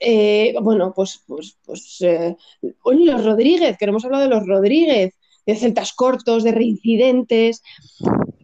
eh, 0.00 0.54
bueno, 0.60 0.92
pues, 0.94 1.22
pues, 1.26 1.58
pues 1.64 1.98
eh, 2.02 2.36
los 2.84 3.24
Rodríguez, 3.24 3.78
que 3.78 3.86
no 3.86 3.92
hemos 3.92 4.04
hablado 4.04 4.24
de 4.24 4.30
los 4.30 4.46
Rodríguez, 4.46 5.14
de 5.46 5.56
celtas 5.56 5.92
cortos, 5.92 6.44
de 6.44 6.52
reincidentes. 6.52 7.62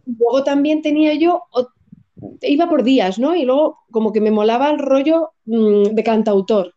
Luego 0.05 0.43
también 0.43 0.81
tenía 0.81 1.13
yo, 1.13 1.43
iba 2.41 2.69
por 2.69 2.83
días, 2.83 3.19
¿no? 3.19 3.35
Y 3.35 3.45
luego 3.45 3.79
como 3.91 4.11
que 4.11 4.21
me 4.21 4.31
molaba 4.31 4.69
el 4.69 4.79
rollo 4.79 5.31
mm, 5.45 5.83
de 5.93 6.03
cantautor. 6.03 6.73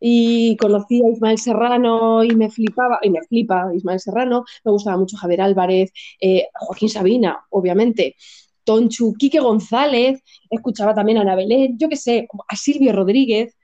Y 0.00 0.56
conocí 0.56 1.02
a 1.04 1.10
Ismael 1.10 1.38
Serrano 1.38 2.22
y 2.24 2.34
me 2.36 2.50
flipaba, 2.50 2.98
y 3.02 3.10
me 3.10 3.22
flipa 3.22 3.70
Ismael 3.74 4.00
Serrano, 4.00 4.44
me 4.64 4.72
gustaba 4.72 4.96
mucho 4.96 5.16
Javier 5.16 5.42
Álvarez, 5.42 5.92
eh, 6.20 6.48
Joaquín 6.54 6.88
Sabina, 6.88 7.44
obviamente. 7.50 8.16
Tonchu, 8.64 9.14
Quique 9.14 9.40
González, 9.40 10.22
escuchaba 10.50 10.94
también 10.94 11.18
a 11.18 11.22
Ana 11.22 11.34
Belén, 11.34 11.78
yo 11.78 11.88
qué 11.88 11.96
sé, 11.96 12.28
a 12.48 12.54
Silvio 12.54 12.92
Rodríguez, 12.92 13.58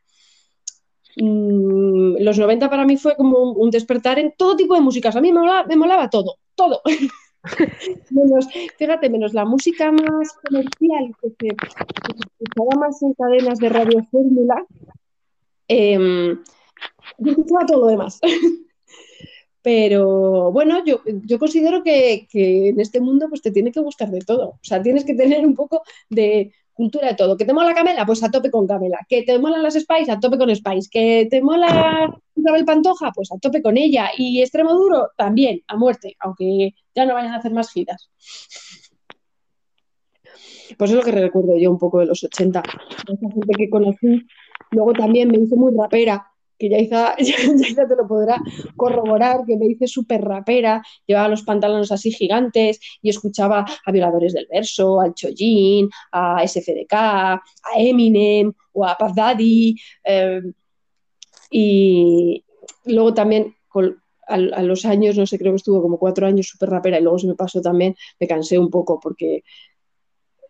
Mm, 1.17 2.17
los 2.19 2.39
90 2.39 2.69
para 2.69 2.85
mí 2.85 2.97
fue 2.97 3.15
como 3.17 3.53
un, 3.53 3.71
despertar 3.71 4.19
en 4.19 4.35
todo 4.37 4.57
tipo 4.57 4.75
de 4.75 4.81
músicas. 4.81 5.15
A 5.17 5.21
mí 5.21 5.33
me 5.33 5.77
molaba, 5.77 6.11
todo, 6.11 6.39
todo. 6.55 6.81
menos, 8.11 8.49
fíjate, 8.79 9.11
menos 9.11 9.35
la 9.35 9.45
música 9.45 9.93
más 9.93 10.33
comercial 10.45 11.15
que 11.21 11.29
se, 11.39 11.47
escuchaba 11.49 12.81
más 12.81 13.03
en 13.03 13.15
cadenas 13.15 13.59
de 13.59 13.69
radio 13.69 14.03
fórmula. 14.11 14.65
Eh, 15.69 16.37
yo 17.19 17.31
escuchaba 17.31 17.67
todo 17.67 17.81
lo 17.83 17.87
demás. 17.89 18.21
Pero 19.63 20.53
bueno, 20.53 20.85
yo, 20.85 21.01
yo 21.07 21.39
considero 21.39 21.83
que, 21.83 22.27
que, 22.31 22.69
en 22.69 22.81
este 22.81 23.01
mundo 23.01 23.29
pues 23.31 23.41
te 23.41 23.51
tiene 23.51 23.73
que 23.73 23.81
gustar 23.81 24.11
de 24.11 24.21
todo. 24.21 24.49
O 24.51 24.59
sea, 24.63 24.83
tienes 24.83 25.05
que 25.05 25.15
tener 25.15 25.47
un 25.47 25.55
poco 25.55 25.83
de, 26.11 26.53
cultura 26.75 27.09
de 27.09 27.15
todo. 27.15 27.37
¿Que 27.37 27.45
te 27.45 27.55
mola 27.55 27.75
Camela? 27.75 28.05
Pues 28.05 28.23
a 28.23 28.31
tope 28.31 28.51
con 28.51 28.67
Camela. 28.67 28.99
¿Que 29.09 29.23
te 29.23 29.39
molan 29.39 29.63
las 29.63 29.75
Spice? 29.75 30.11
A 30.11 30.21
tope 30.21 30.37
con 30.37 30.55
Spice. 30.55 30.91
¿Que 30.91 31.27
te 31.31 31.41
mola 31.41 32.15
Isabel 32.35 32.65
Pantoja? 32.65 33.13
Pues 33.15 33.33
a 33.33 33.39
tope 33.39 33.63
con 33.63 33.79
ella. 33.79 34.11
Y 34.17 34.43
Extremo 34.43 34.75
Duro 34.75 35.11
también, 35.17 35.63
a 35.69 35.77
muerte, 35.77 36.17
aunque 36.19 36.75
ya 36.95 37.07
no 37.07 37.15
vayan 37.15 37.33
a 37.33 37.37
hacer 37.37 37.53
más 37.53 37.71
giras. 37.71 38.11
Pues 40.77 40.91
es 40.91 40.97
lo 40.97 41.03
que 41.03 41.13
recuerdo 41.13 41.57
yo 41.57 41.71
un 41.71 41.79
poco 41.79 42.01
de 42.01 42.07
los 42.07 42.23
80. 42.25 42.61
Esa 42.61 43.31
gente 43.31 43.55
que 43.57 43.71
conocí. 43.71 44.27
Luego 44.75 44.93
también 44.93 45.29
me 45.29 45.39
hice 45.39 45.57
muy 45.57 45.73
rapera 45.77 46.27
que 46.59 46.69
Yaiza, 46.69 47.17
ya 47.19 47.37
te 47.89 47.97
lo 47.97 48.07
podrá 48.07 48.41
corroborar, 48.77 49.45
que 49.47 49.57
me 49.57 49.67
hice 49.67 49.87
súper 49.87 50.23
rapera, 50.23 50.83
llevaba 51.07 51.29
los 51.29 51.43
pantalones 51.43 51.91
así 51.91 52.13
gigantes 52.13 52.81
y 53.03 53.11
escuchaba 53.11 53.67
a 53.85 53.93
Violadores 53.93 54.33
del 54.33 54.47
Verso, 54.51 55.01
al 55.01 55.15
Chojin, 55.15 55.89
a 56.13 56.47
SFDK, 56.47 56.93
a 56.93 57.43
Eminem 57.77 58.53
o 58.73 58.87
a 58.87 58.97
Puff 58.97 59.15
Daddy. 59.15 59.77
Em, 60.05 60.53
y 61.51 62.45
luego 62.87 63.15
también 63.15 63.55
a, 64.27 64.63
los 64.63 64.85
años, 64.85 65.17
no 65.17 65.27
sé, 65.27 65.39
creo 65.39 65.53
que 65.53 65.57
estuvo 65.57 65.83
como 65.83 65.99
cuatro 65.99 66.27
años 66.27 66.49
súper 66.49 66.71
rapera 66.71 66.99
y 66.99 67.03
luego 67.03 67.19
se 67.19 67.27
me 67.27 67.35
pasó 67.35 67.61
también, 67.61 67.95
me 68.19 68.27
cansé 68.27 68.59
un 68.59 68.71
poco 68.71 68.99
porque, 69.01 69.43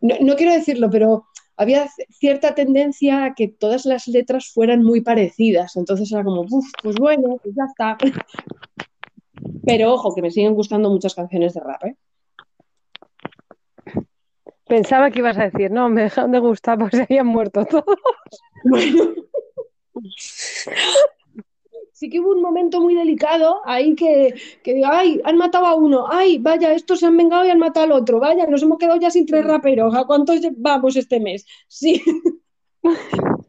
no 0.01 0.37
quiero 0.37 0.53
decirlo, 0.53 0.91
pero 0.91 1.27
había 1.57 1.89
cierta 2.11 2.55
tendencia 2.55 3.25
a 3.25 3.35
que 3.35 3.49
todas 3.49 3.87
las 3.87 4.09
letras 4.09 4.51
fueran 4.53 4.83
muy 4.83 5.01
parecidas. 5.01 5.77
Entonces 5.77 6.11
era 6.13 6.25
como, 6.25 6.43
uff, 6.43 6.67
pues 6.83 6.97
bueno, 6.97 7.39
pues 7.43 7.55
ya 7.55 7.65
está. 7.65 7.97
Pero 9.67 9.93
ojo, 9.95 10.15
que 10.15 10.23
me 10.23 10.31
siguen 10.31 10.55
gustando 10.55 10.91
muchas 10.91 11.15
canciones 11.15 11.55
de 11.55 11.61
rap. 11.61 11.85
¿eh? 11.85 11.97
Pensaba 14.67 15.11
que 15.11 15.19
ibas 15.21 15.39
a 15.39 15.51
decir, 15.51 15.71
no, 15.71 15.89
me 15.89 16.03
dejaron 16.03 16.33
de 16.33 16.39
gustar 16.39 16.79
porque 16.79 16.97
se 16.97 17.03
habían 17.05 17.27
muerto 17.27 17.65
todos. 17.65 17.85
Bueno 18.65 19.13
sí 21.95 22.11
que 22.11 22.21
hubo 22.21 22.33
un 22.33 22.43
momento 22.43 22.81
muy 22.81 22.95
delicado 22.95 23.61
ahí 23.65 23.95
que, 23.95 24.35
que 24.63 24.75
digo, 24.75 24.89
ay, 24.91 25.21
han 25.25 25.37
matado 25.37 25.65
a 25.65 25.75
uno, 25.77 26.07
ay, 26.11 26.39
vaya, 26.39 26.73
estos 26.73 27.01
se 27.01 27.07
han 27.07 27.17
vengado 27.17 27.47
y 27.47 27.51
han 27.51 27.61
matado 27.61 27.87
al 27.87 27.93
otro, 27.93 28.19
vaya, 28.19 28.47
nos 28.47 28.63
hemos 28.63 28.79
quedado 28.79 28.99
ya 28.99 29.11
sin 29.11 29.25
tres 29.25 29.45
raperos, 29.45 29.95
¿a 29.95 30.05
cuántos 30.05 30.41
vamos 30.57 30.97
este 30.97 31.21
mes? 31.21 31.47
Sí. 31.69 32.03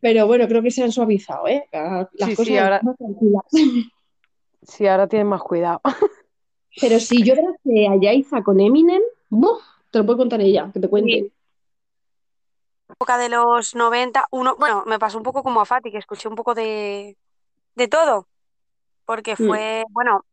Pero 0.00 0.26
bueno, 0.26 0.46
creo 0.48 0.62
que 0.62 0.70
se 0.70 0.82
han 0.84 0.92
suavizado, 0.92 1.46
¿eh? 1.48 1.68
Las 1.72 2.30
cosas 2.30 2.46
sí, 2.46 2.56
ahora... 2.56 2.80
más 2.82 2.96
tranquilas. 2.96 3.44
Sí, 4.62 4.86
ahora 4.86 5.08
tienen 5.08 5.26
más 5.26 5.40
cuidado. 5.40 5.80
Pero 6.82 7.00
si 7.00 7.22
yo 7.24 7.32
que 7.64 7.88
a 7.88 7.96
Yaiza 7.98 8.42
con 8.42 8.60
Eminem, 8.60 9.00
te 9.90 9.98
lo 9.98 10.04
puedo 10.04 10.18
contar 10.18 10.42
ella, 10.42 10.70
que 10.72 10.80
te 10.80 10.88
cuente. 10.88 11.32
época 12.90 13.16
de 13.16 13.30
los 13.30 13.74
90, 13.74 14.26
uno, 14.32 14.56
bueno, 14.58 14.84
me 14.86 14.98
pasó 14.98 15.16
un 15.16 15.24
poco 15.24 15.42
como 15.42 15.62
a 15.62 15.64
Fati, 15.64 15.90
que 15.90 15.96
escuché 15.96 16.28
un 16.28 16.34
poco 16.34 16.54
de, 16.54 17.16
de 17.74 17.88
todo, 17.88 18.28
porque 19.04 19.34
mm. 19.34 19.46
fue, 19.46 19.84
bueno, 19.90 20.24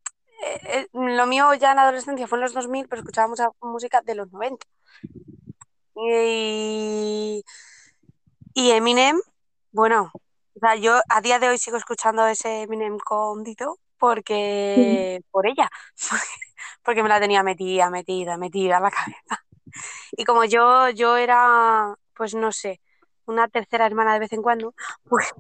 eh, 0.44 0.60
eh, 0.64 0.88
lo 0.94 1.26
mío 1.28 1.54
ya 1.56 1.72
en 1.72 1.78
la 1.78 1.84
adolescencia 1.84 2.28
fue 2.28 2.38
en 2.38 2.44
los 2.44 2.54
2000, 2.54 2.88
pero 2.88 3.02
escuchaba 3.02 3.28
mucha 3.28 3.50
música 3.62 4.02
de 4.02 4.16
los 4.16 4.32
90. 4.32 4.66
Y, 5.96 7.44
y 8.54 8.72
Eminem, 8.72 9.20
bueno, 9.72 10.12
o 10.14 10.60
sea, 10.60 10.76
yo 10.76 11.00
a 11.10 11.22
día 11.22 11.40
de 11.40 11.50
hoy 11.50 11.58
sigo 11.58 11.78
escuchando 11.78 12.26
ese 12.28 12.64
Eminem 12.64 12.98
con 12.98 13.44
Dito 13.44 13.80
porque 13.98 15.22
por 15.32 15.48
ella, 15.48 15.70
porque 16.84 17.04
me 17.04 17.10
la 17.10 17.20
tenía 17.20 17.44
metida, 17.44 17.90
metida, 17.90 18.38
metida 18.38 18.78
en 18.78 18.84
la 18.84 18.92
cabeza. 18.92 19.44
Y 20.12 20.24
como 20.24 20.46
yo, 20.46 20.90
yo 20.90 21.18
era, 21.18 21.96
pues 22.16 22.34
no 22.36 22.52
sé, 22.52 22.82
una 23.26 23.48
tercera 23.48 23.86
hermana 23.86 24.14
de 24.14 24.20
vez 24.20 24.34
en 24.34 24.42
cuando, 24.42 24.74
pues 25.10 25.32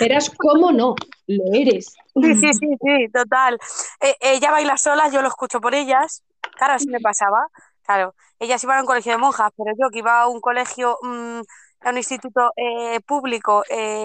Eras 0.00 0.30
como 0.30 0.72
no, 0.72 0.94
lo 1.26 1.44
eres. 1.52 1.94
Sí, 2.14 2.34
sí, 2.34 2.52
sí, 2.54 2.68
sí, 2.80 3.08
total. 3.12 3.58
Eh, 4.00 4.16
ella 4.20 4.50
baila 4.50 4.76
sola, 4.76 5.08
yo 5.08 5.22
lo 5.22 5.28
escucho 5.28 5.60
por 5.60 5.74
ellas. 5.74 6.22
Claro, 6.56 6.74
así 6.74 6.88
me 6.88 7.00
pasaba. 7.00 7.48
Claro, 7.82 8.14
ellas 8.38 8.62
iban 8.64 8.78
a 8.78 8.80
un 8.80 8.86
colegio 8.86 9.12
de 9.12 9.18
monjas, 9.18 9.50
pero 9.56 9.72
yo 9.78 9.90
que 9.90 9.98
iba 9.98 10.22
a 10.22 10.28
un 10.28 10.40
colegio, 10.40 10.98
mm, 11.02 11.40
a 11.80 11.90
un 11.90 11.96
instituto 11.98 12.50
eh, 12.56 13.00
público 13.00 13.62
eh, 13.68 14.04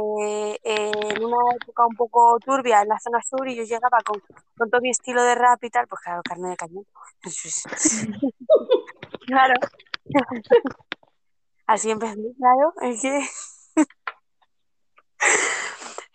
en 0.64 1.24
una 1.24 1.38
época 1.62 1.86
un 1.86 1.96
poco 1.96 2.38
turbia 2.40 2.82
en 2.82 2.90
la 2.90 3.00
zona 3.00 3.22
sur 3.22 3.48
y 3.48 3.56
yo 3.56 3.64
llegaba 3.64 4.00
con, 4.06 4.22
con 4.58 4.70
todo 4.70 4.82
mi 4.82 4.90
estilo 4.90 5.24
de 5.24 5.36
rap 5.36 5.64
y 5.64 5.70
tal, 5.70 5.88
pues 5.88 6.02
claro, 6.02 6.22
carne 6.24 6.50
de 6.50 6.58
cañón. 6.58 6.86
claro. 9.28 9.54
Así 11.68 11.92
empecé, 11.92 12.18
claro, 12.38 12.74
es 12.82 13.02
que... 13.02 13.22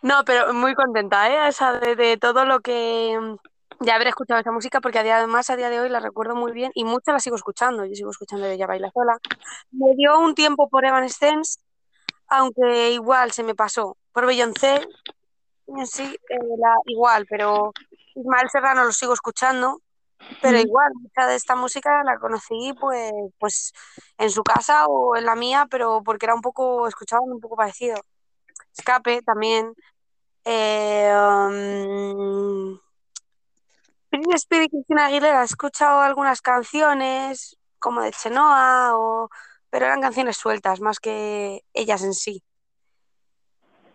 No, 0.04 0.22
pero 0.26 0.52
muy 0.52 0.74
contenta, 0.74 1.30
¿eh? 1.32 1.48
O 1.48 1.52
sea, 1.52 1.80
de, 1.80 2.18
todo 2.18 2.44
lo 2.44 2.60
que 2.60 3.18
ya 3.80 3.94
haber 3.94 4.08
escuchado 4.08 4.38
esa 4.38 4.52
música 4.52 4.82
porque 4.82 4.98
además 4.98 5.48
a 5.48 5.56
día 5.56 5.70
de 5.70 5.80
hoy 5.80 5.88
la 5.88 5.98
recuerdo 5.98 6.34
muy 6.34 6.52
bien 6.52 6.70
y 6.74 6.84
mucho 6.84 7.10
la 7.10 7.20
sigo 7.20 7.36
escuchando. 7.36 7.86
Yo 7.86 7.94
sigo 7.94 8.10
escuchando 8.10 8.44
de 8.44 8.52
Ella 8.52 8.66
Baila 8.66 8.90
Sola. 8.92 9.18
Me 9.72 9.94
dio 9.96 10.18
un 10.20 10.34
tiempo 10.34 10.68
por 10.68 10.84
Evanescence, 10.84 11.58
aunque 12.28 12.90
igual 12.92 13.32
se 13.32 13.44
me 13.44 13.54
pasó. 13.54 13.96
Por 14.12 14.26
Beyoncé, 14.26 14.86
sí, 15.86 16.18
eh, 16.28 16.38
la, 16.58 16.74
igual, 16.84 17.24
pero 17.26 17.72
Ismael 18.14 18.50
Serrano 18.50 18.84
lo 18.84 18.92
sigo 18.92 19.14
escuchando. 19.14 19.80
Pero 20.42 20.58
igual, 20.58 20.92
mucha 21.00 21.26
de 21.26 21.36
esta 21.36 21.56
música 21.56 22.02
la 22.04 22.18
conocí 22.18 22.74
pues, 22.78 23.10
pues 23.38 23.72
en 24.18 24.30
su 24.30 24.42
casa 24.42 24.84
o 24.86 25.16
en 25.16 25.24
la 25.24 25.34
mía, 25.34 25.66
pero 25.70 26.02
porque 26.04 26.26
era 26.26 26.34
un 26.34 26.42
poco, 26.42 26.88
escuchaban 26.88 27.32
un 27.32 27.40
poco 27.40 27.56
parecido. 27.56 27.96
Escape 28.76 29.22
también. 29.22 29.72
Eh, 30.44 31.12
um, 31.16 32.78
y 34.10 34.68
Cristina 34.68 35.06
Aguilera, 35.06 35.42
he 35.42 35.44
escuchado 35.44 36.00
algunas 36.00 36.40
canciones 36.40 37.56
como 37.78 38.02
de 38.02 38.12
Chenoa, 38.12 38.96
o... 38.96 39.28
pero 39.70 39.86
eran 39.86 40.00
canciones 40.00 40.36
sueltas 40.36 40.80
más 40.80 41.00
que 41.00 41.62
ellas 41.72 42.02
en 42.02 42.14
sí. 42.14 42.42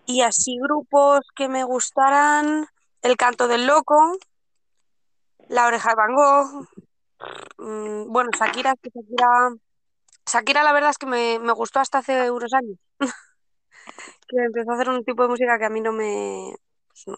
Y 0.05 0.21
así 0.21 0.57
grupos 0.59 1.21
que 1.35 1.47
me 1.47 1.63
gustaran, 1.63 2.67
El 3.01 3.15
Canto 3.15 3.47
del 3.47 3.65
Loco, 3.67 4.17
La 5.47 5.67
Oreja 5.67 5.91
de 5.91 5.95
Van 5.95 6.15
Gogh, 6.15 6.67
mm, 7.57 8.11
bueno, 8.11 8.29
Shakira, 8.37 8.75
Shakira, 8.83 9.55
Shakira 10.25 10.63
la 10.63 10.73
verdad 10.73 10.89
es 10.91 10.97
que 10.97 11.05
me, 11.05 11.39
me 11.39 11.53
gustó 11.53 11.79
hasta 11.79 11.99
hace 11.99 12.29
unos 12.31 12.53
años, 12.53 12.77
que 14.27 14.37
empezó 14.37 14.71
a 14.71 14.75
hacer 14.75 14.89
un 14.89 15.03
tipo 15.03 15.23
de 15.23 15.29
música 15.29 15.57
que 15.57 15.65
a 15.65 15.69
mí 15.69 15.81
no 15.81 15.91
me... 15.91 16.53
Pues 16.87 17.07
no. 17.07 17.15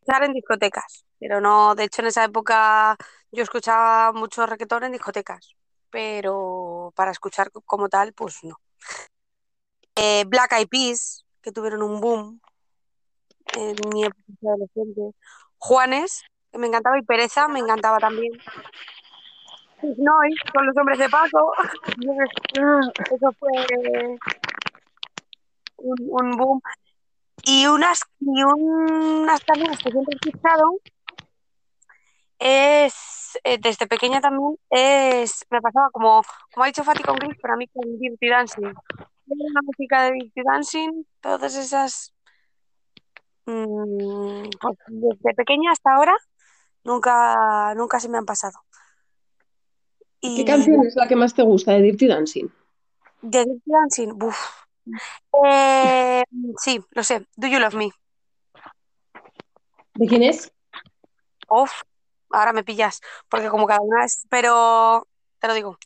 Escuchar 0.00 0.24
en 0.24 0.32
discotecas, 0.34 1.04
pero 1.18 1.40
no, 1.40 1.74
de 1.74 1.84
hecho 1.84 2.02
en 2.02 2.08
esa 2.08 2.24
época 2.24 2.96
yo 3.32 3.42
escuchaba 3.42 4.12
mucho 4.12 4.46
reggaetón 4.46 4.84
en 4.84 4.92
discotecas, 4.92 5.56
pero 5.90 6.92
para 6.94 7.10
escuchar 7.10 7.50
como 7.64 7.88
tal, 7.88 8.12
pues 8.12 8.44
no. 8.44 8.60
Eh, 9.96 10.24
Black 10.28 10.52
Eyed 10.52 10.68
Peas, 10.68 11.24
que 11.42 11.50
tuvieron 11.52 11.82
un 11.82 12.00
boom 12.00 12.40
en 13.56 13.74
mi 13.92 14.04
época 14.04 14.22
adolescente. 14.42 15.10
Juanes, 15.58 16.22
que 16.52 16.58
me 16.58 16.66
encantaba, 16.66 16.98
y 16.98 17.02
Pereza 17.02 17.48
me 17.48 17.60
encantaba 17.60 17.98
también. 17.98 18.32
Pink 19.80 19.98
Noise, 19.98 20.52
con 20.52 20.66
los 20.66 20.76
hombres 20.76 20.98
de 20.98 21.08
Paco. 21.08 21.52
Eso 23.10 23.32
fue 23.38 23.50
un, 25.78 25.96
un 26.00 26.30
boom. 26.36 26.60
Y 27.44 27.66
unas, 27.66 28.00
y 28.20 28.42
unas 28.42 29.44
canciones 29.44 29.78
que 29.78 29.90
siempre 29.90 30.14
he 30.22 30.28
escuchado 30.28 30.80
es, 32.38 33.38
eh, 33.44 33.58
desde 33.60 33.86
pequeña 33.86 34.20
también, 34.20 34.58
es, 34.70 35.44
me 35.50 35.60
pasaba 35.60 35.90
como, 35.90 36.22
como 36.52 36.64
ha 36.64 36.66
dicho 36.66 36.84
Fati 36.84 37.02
con 37.02 37.16
Gris, 37.16 37.38
para 37.40 37.56
mí 37.56 37.66
con 37.68 37.98
Dirty 37.98 38.28
Dancing. 38.28 38.74
La 39.26 39.62
música 39.62 40.02
de 40.04 40.12
Dirty 40.12 40.42
Dancing, 40.44 41.04
todas 41.20 41.56
esas, 41.56 42.14
mm, 43.46 44.48
pues 44.60 44.78
desde 44.86 45.34
pequeña 45.34 45.72
hasta 45.72 45.94
ahora, 45.94 46.14
nunca, 46.84 47.74
nunca 47.74 48.00
se 48.00 48.08
me 48.08 48.18
han 48.18 48.26
pasado. 48.26 48.58
¿Qué 50.34 50.44
Y 50.44 50.44
canción 50.44 50.84
es 50.86 50.96
la 50.96 51.08
que 51.08 51.16
más 51.16 51.34
te 51.34 51.42
gusta 51.42 51.72
de 51.72 51.82
Dirty 51.82 52.06
Dancing? 52.08 52.48
de 53.22 53.44
Dirty 53.44 53.62
Dancing, 53.66 54.18
buf. 54.18 54.65
Eh, 55.44 56.22
sí, 56.58 56.80
lo 56.90 57.02
sé, 57.02 57.26
Do 57.36 57.46
You 57.46 57.58
Love 57.58 57.74
Me. 57.74 57.90
¿De 59.94 60.06
quién 60.06 60.22
es? 60.22 60.52
Uf, 61.48 61.72
ahora 62.30 62.52
me 62.52 62.64
pillas, 62.64 63.00
porque 63.28 63.48
como 63.48 63.66
cada 63.66 63.80
una 63.80 64.04
es, 64.04 64.26
pero 64.28 65.06
te 65.38 65.48
lo 65.48 65.54
digo. 65.54 65.78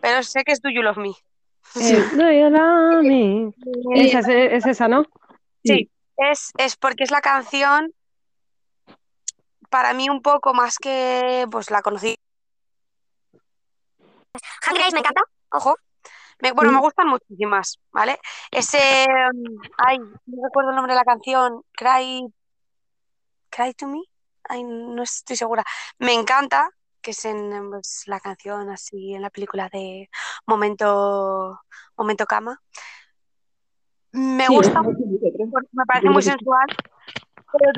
Pero 0.00 0.22
sé 0.22 0.44
que 0.44 0.52
es 0.52 0.60
Do 0.60 0.70
You 0.70 0.82
Love 0.82 0.98
Me. 0.98 1.14
Eh, 1.76 2.08
do 2.12 2.30
you 2.30 2.50
love 2.50 3.02
me? 3.02 3.52
Esa 3.94 4.18
es, 4.20 4.28
es 4.28 4.66
esa, 4.66 4.88
¿no? 4.88 5.06
Sí, 5.64 5.90
es, 6.16 6.52
es 6.58 6.76
porque 6.76 7.04
es 7.04 7.10
la 7.10 7.20
canción 7.20 7.92
para 9.70 9.92
mí 9.92 10.08
un 10.08 10.22
poco 10.22 10.54
más 10.54 10.78
que 10.78 11.46
pues 11.50 11.70
la 11.70 11.82
conocí. 11.82 12.16
Hungry 14.68 14.82
Eyes 14.82 14.94
me 14.94 15.00
encanta, 15.00 15.22
ojo. 15.50 15.74
Me- 16.40 16.52
bueno, 16.52 16.72
me 16.72 16.78
Mm. 16.78 16.82
gustan 16.82 17.08
muchísimas, 17.08 17.78
¿vale? 17.92 18.18
Ese, 18.50 18.78
um, 19.32 19.60
ay, 19.78 19.98
no 19.98 20.44
recuerdo 20.44 20.70
el 20.70 20.76
nombre 20.76 20.92
de 20.94 20.98
la 20.98 21.04
canción, 21.04 21.62
Cry, 21.72 22.26
Cry 23.50 23.74
to 23.74 23.86
Me, 23.86 24.00
ay, 24.48 24.64
no 24.64 25.02
estoy 25.02 25.36
segura. 25.36 25.64
Me 25.98 26.12
encanta, 26.12 26.68
que 27.00 27.12
es 27.12 27.24
en 27.24 27.70
pues, 27.70 28.02
la 28.06 28.20
canción 28.20 28.70
así 28.70 29.14
en 29.14 29.22
la 29.22 29.30
película 29.30 29.68
de 29.68 30.08
Momento, 30.46 31.60
Momento 31.96 32.26
Cama. 32.26 32.60
Me 34.12 34.46
Sí, 34.46 34.54
gusta 34.54 34.82
me 34.82 35.84
parece 35.86 36.10
muy 36.10 36.22
sensual. 36.22 36.66
Pero 37.56 37.72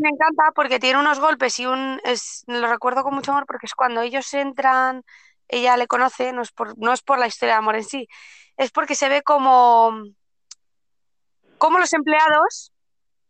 me 0.00 0.08
encanta 0.08 0.52
porque 0.54 0.78
tiene 0.78 0.98
unos 0.98 1.20
golpes 1.20 1.58
y 1.60 1.66
un 1.66 2.00
es, 2.04 2.44
lo 2.46 2.66
recuerdo 2.66 3.02
con 3.02 3.14
mucho 3.14 3.32
amor 3.32 3.44
porque 3.46 3.66
es 3.66 3.74
cuando 3.74 4.00
ellos 4.00 4.32
entran, 4.32 5.02
ella 5.48 5.76
le 5.76 5.86
conoce, 5.86 6.32
no 6.32 6.42
es 6.42 6.52
por, 6.52 6.78
no 6.78 6.92
es 6.92 7.02
por 7.02 7.18
la 7.18 7.26
historia 7.26 7.54
de 7.54 7.58
amor 7.58 7.76
en 7.76 7.84
sí, 7.84 8.08
es 8.56 8.70
porque 8.70 8.94
se 8.94 9.08
ve 9.08 9.22
como, 9.22 9.92
como 11.58 11.78
los 11.78 11.92
empleados, 11.92 12.72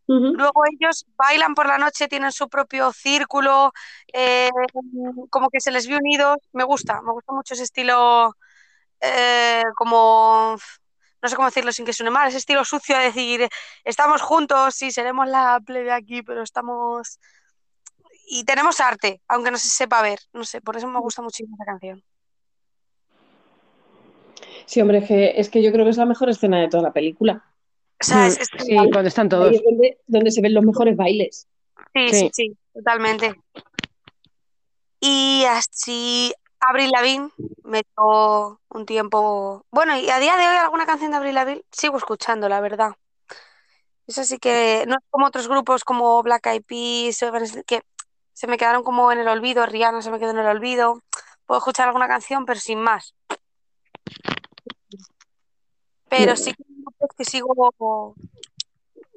luego 0.06 0.62
ellos 0.72 1.06
bailan 1.16 1.54
por 1.54 1.66
la 1.66 1.76
noche, 1.76 2.08
tienen 2.08 2.32
su 2.32 2.48
propio 2.48 2.92
círculo, 2.92 3.72
eh, 4.12 4.48
como 5.28 5.50
que 5.50 5.60
se 5.60 5.70
les 5.70 5.86
ve 5.86 5.96
unidos. 5.96 6.38
Me 6.52 6.64
gusta, 6.64 7.02
me 7.02 7.12
gusta 7.12 7.32
mucho 7.34 7.52
ese 7.52 7.64
estilo, 7.64 8.34
eh, 9.00 9.62
como, 9.76 10.56
no 11.22 11.28
sé 11.28 11.36
cómo 11.36 11.48
decirlo 11.48 11.72
sin 11.72 11.84
que 11.84 11.92
suene 11.92 12.10
mal, 12.10 12.28
ese 12.28 12.38
estilo 12.38 12.64
sucio 12.64 12.96
de 12.96 13.04
decir, 13.04 13.48
estamos 13.84 14.22
juntos 14.22 14.80
y 14.80 14.90
seremos 14.92 15.28
la 15.28 15.60
plebe 15.64 15.92
aquí, 15.92 16.22
pero 16.22 16.42
estamos... 16.42 17.20
Y 18.30 18.44
tenemos 18.44 18.80
arte, 18.80 19.20
aunque 19.28 19.50
no 19.50 19.58
se 19.58 19.68
sepa 19.68 20.02
ver, 20.02 20.18
no 20.32 20.44
sé, 20.44 20.60
por 20.60 20.76
eso 20.76 20.86
me 20.86 21.00
gusta 21.00 21.22
muchísimo 21.22 21.56
esa 21.56 21.64
canción. 21.64 22.02
Sí, 24.66 24.80
hombre, 24.82 24.98
es 24.98 25.08
que, 25.08 25.32
es 25.40 25.48
que 25.48 25.62
yo 25.62 25.72
creo 25.72 25.84
que 25.84 25.90
es 25.90 25.96
la 25.96 26.04
mejor 26.04 26.28
escena 26.28 26.60
de 26.60 26.68
toda 26.68 26.82
la 26.82 26.92
película. 26.92 27.42
O 28.00 28.04
sea, 28.04 28.26
es, 28.26 28.38
Mm, 28.38 28.42
es 28.42 28.48
Sí, 28.66 28.76
cuando 28.92 29.08
están 29.08 29.26
Ahí 29.26 29.30
todos. 29.30 29.56
es 29.56 29.62
donde, 29.64 29.98
donde 30.06 30.30
se 30.30 30.42
ven 30.42 30.54
los 30.54 30.64
mejores 30.64 30.96
bailes. 30.96 31.48
Sí, 31.94 32.08
sí, 32.08 32.14
Sí. 32.18 32.30
sí, 32.32 32.56
totalmente. 32.74 33.34
Y 35.00 35.44
así, 35.48 36.32
Avril 36.60 36.90
Lavigne 36.90 37.30
me 37.64 37.82
dio 37.96 38.60
un 38.68 38.84
tiempo. 38.86 39.64
Bueno, 39.70 39.96
y 39.98 40.10
a 40.10 40.18
día 40.18 40.36
de 40.36 40.46
hoy 40.48 40.56
alguna 40.56 40.86
canción 40.86 41.12
de 41.12 41.16
Avril 41.16 41.34
Lavigne 41.34 41.62
sigo 41.72 41.96
escuchando, 41.96 42.48
la 42.48 42.60
verdad. 42.60 42.92
Eso 44.06 44.24
sí 44.24 44.38
que 44.38 44.84
no 44.86 44.94
es 44.94 45.04
como 45.10 45.26
otros 45.26 45.48
grupos 45.48 45.84
como 45.84 46.22
Black 46.22 46.46
Eyed 46.46 46.62
Peas, 46.62 47.20
que 47.66 47.82
se 48.38 48.46
me 48.46 48.56
quedaron 48.56 48.84
como 48.84 49.10
en 49.10 49.18
el 49.18 49.26
olvido, 49.26 49.66
Rihanna 49.66 50.00
se 50.00 50.12
me 50.12 50.20
quedó 50.20 50.30
en 50.30 50.38
el 50.38 50.46
olvido. 50.46 51.02
Puedo 51.44 51.58
escuchar 51.58 51.88
alguna 51.88 52.06
canción, 52.06 52.46
pero 52.46 52.60
sin 52.60 52.80
más. 52.80 53.12
Pero 56.08 56.36
sí 56.36 56.54
que 56.54 56.64
que 57.16 57.24
sigo 57.24 58.14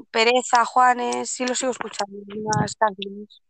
Pereza, 0.09 0.65
Juanes, 0.65 1.29
sí 1.29 1.45
lo 1.45 1.53
sigo 1.53 1.71
escuchando, 1.71 2.17
unas 2.35 2.75
canciones. 2.75 3.43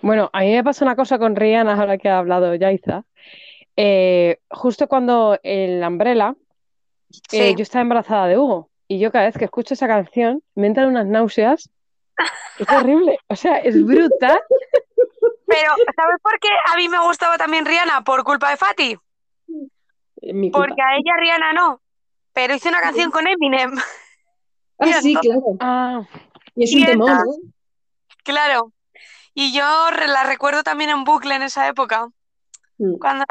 Bueno, 0.00 0.30
a 0.32 0.40
mí 0.40 0.50
me 0.52 0.64
pasa 0.64 0.86
una 0.86 0.96
cosa 0.96 1.18
con 1.18 1.36
Rihanna, 1.36 1.78
ahora 1.78 1.98
que 1.98 2.08
ha 2.08 2.20
hablado 2.20 2.54
Yaiza. 2.54 3.04
Eh, 3.76 4.38
justo 4.48 4.88
cuando 4.88 5.38
el 5.42 5.84
Umbrella, 5.84 6.34
eh, 7.32 7.50
Sí. 7.50 7.54
yo 7.54 7.62
estaba 7.64 7.82
embarazada 7.82 8.28
de 8.28 8.38
Hugo 8.38 8.70
y 8.88 8.98
yo 8.98 9.12
cada 9.12 9.26
vez 9.26 9.36
que 9.36 9.44
escucho 9.44 9.74
esa 9.74 9.88
canción 9.88 10.42
me 10.54 10.68
entran 10.68 10.88
unas 10.88 11.06
náuseas. 11.06 11.68
Es 12.58 12.68
horrible, 12.70 13.18
o 13.28 13.36
sea, 13.36 13.56
es 13.58 13.84
brutal. 13.84 14.40
Pero, 15.46 15.70
¿sabes 15.96 16.16
por 16.22 16.38
qué 16.40 16.48
a 16.72 16.76
mí 16.76 16.88
me 16.88 17.00
gustaba 17.00 17.38
también 17.38 17.64
Rihanna? 17.64 18.02
Por 18.04 18.24
culpa 18.24 18.50
de 18.50 18.56
Fati. 18.56 18.98
Mi 20.22 20.50
culpa. 20.50 20.66
Porque 20.66 20.82
a 20.82 20.96
ella 20.96 21.16
Rihanna 21.18 21.52
no. 21.54 21.80
Pero 22.32 22.54
hizo 22.54 22.68
una 22.68 22.80
canción 22.80 23.10
con 23.10 23.26
Eminem. 23.26 23.72
Ah, 24.78 24.92
sí, 25.00 25.14
claro. 25.14 25.42
Ah, 25.60 26.02
Y 26.54 26.64
es 26.64 26.72
Y 26.72 26.80
un 26.80 26.86
temón, 26.86 27.10
esta- 27.10 27.22
¿eh? 27.24 27.52
Claro. 28.24 28.72
Y 29.34 29.52
yo 29.52 29.64
la 30.06 30.24
recuerdo 30.24 30.62
también 30.62 30.90
en 30.90 31.04
bucle 31.04 31.34
en 31.34 31.42
esa 31.42 31.66
época. 31.68 32.08
Mm. 32.78 32.98
Cuando 32.98 33.24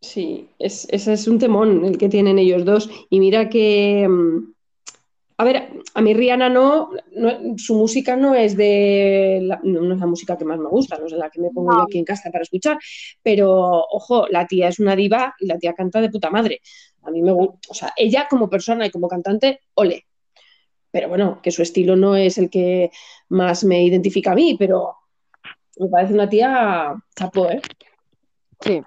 Sí, 0.00 0.48
es, 0.58 0.88
ese 0.90 1.12
es 1.12 1.28
un 1.28 1.38
temón 1.38 1.84
el 1.84 1.98
que 1.98 2.08
tienen 2.08 2.38
ellos 2.38 2.64
dos. 2.64 2.90
Y 3.10 3.20
mira 3.20 3.48
que, 3.50 4.06
mm, 4.08 4.52
a 5.40 5.44
ver, 5.44 5.68
a 5.94 6.00
mí 6.02 6.12
Rihanna 6.14 6.48
no, 6.50 6.90
no- 7.16 7.56
su 7.56 7.74
música 7.74 8.14
no 8.16 8.34
es 8.34 8.56
de, 8.56 9.40
la, 9.42 9.58
no, 9.62 9.94
es 9.94 9.98
la 10.00 10.06
música 10.06 10.36
que 10.36 10.44
más 10.44 10.58
me 10.58 10.68
gusta, 10.68 10.98
no 10.98 11.06
es 11.06 11.12
la 11.12 11.30
que 11.30 11.40
me 11.40 11.50
pongo 11.50 11.72
No. 11.72 11.78
yo 11.78 11.84
aquí 11.84 11.98
en 11.98 12.04
casa 12.04 12.30
para 12.30 12.42
escuchar, 12.42 12.78
pero 13.22 13.50
ojo, 13.90 14.26
la 14.28 14.46
tía 14.46 14.68
es 14.68 14.78
una 14.78 14.94
diva 14.96 15.34
y 15.40 15.46
la 15.46 15.58
tía 15.58 15.72
canta 15.72 16.00
de 16.00 16.10
puta 16.10 16.30
madre. 16.30 16.60
A 17.02 17.10
mí 17.10 17.22
me 17.22 17.32
gusta, 17.32 17.58
o 17.70 17.74
sea, 17.74 17.92
ella 17.96 18.26
como 18.28 18.50
persona 18.50 18.84
y 18.86 18.90
como 18.90 19.08
cantante, 19.08 19.60
ole. 19.74 20.04
pero 20.90 21.08
bueno, 21.08 21.40
que 21.42 21.50
su 21.52 21.62
estilo 21.62 21.96
no 21.96 22.16
es 22.16 22.36
el 22.36 22.50
que 22.50 22.90
más 23.30 23.64
me 23.64 23.82
identifica 23.84 24.32
a 24.32 24.34
mí, 24.34 24.56
pero 24.58 24.94
me 25.78 25.88
parece 25.88 26.12
una 26.14 26.28
tía 26.28 26.94
chapo, 27.16 27.48
¿eh? 27.50 27.62
Sí, 28.60 28.82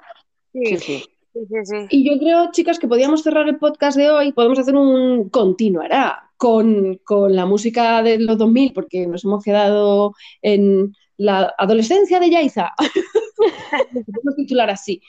sí, 0.53 0.65
Sí, 0.67 0.77
sí. 0.77 1.03
sí, 1.33 1.39
sí, 1.49 1.55
sí. 1.63 1.75
Y 1.89 2.07
yo 2.07 2.19
creo, 2.19 2.51
chicas, 2.51 2.77
que 2.77 2.87
podíamos 2.87 3.23
cerrar 3.23 3.47
el 3.47 3.57
podcast 3.57 3.97
de 3.97 4.11
hoy, 4.11 4.33
podemos 4.33 4.59
hacer 4.59 4.75
un 4.75 5.29
continuará 5.29 6.29
con, 6.43 6.99
con 7.05 7.33
la 7.33 7.45
música 7.45 8.03
de 8.03 8.19
los 8.19 8.37
2000, 8.37 8.73
porque 8.73 9.07
nos 9.07 9.23
hemos 9.23 9.41
quedado 9.41 10.13
en 10.41 10.93
la 11.15 11.55
adolescencia 11.57 12.19
de 12.19 12.29
Yaiza. 12.29 12.73
podemos 13.93 14.35
titular 14.35 14.69
así. 14.69 15.01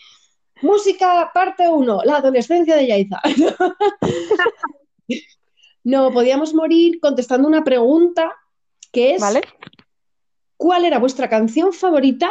Música 0.62 1.33
parte 1.35 1.68
1, 1.68 2.03
la 2.05 2.18
adolescencia 2.18 2.77
de 2.77 2.87
Yaiza. 2.87 3.20
no, 5.83 6.12
podíamos 6.12 6.55
morir 6.55 7.01
contestando 7.01 7.49
una 7.49 7.64
pregunta 7.64 8.33
que 8.92 9.16
es 9.16 9.20
¿Vale? 9.20 9.40
¿cuál 10.57 10.85
era 10.85 11.01
vuestra 11.01 11.29
canción 11.29 11.73
favorita 11.73 12.31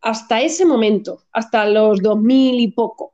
hasta 0.00 0.40
ese 0.40 0.64
momento, 0.64 1.26
hasta 1.32 1.66
los 1.66 2.00
2000 2.00 2.60
y 2.60 2.68
poco? 2.68 3.12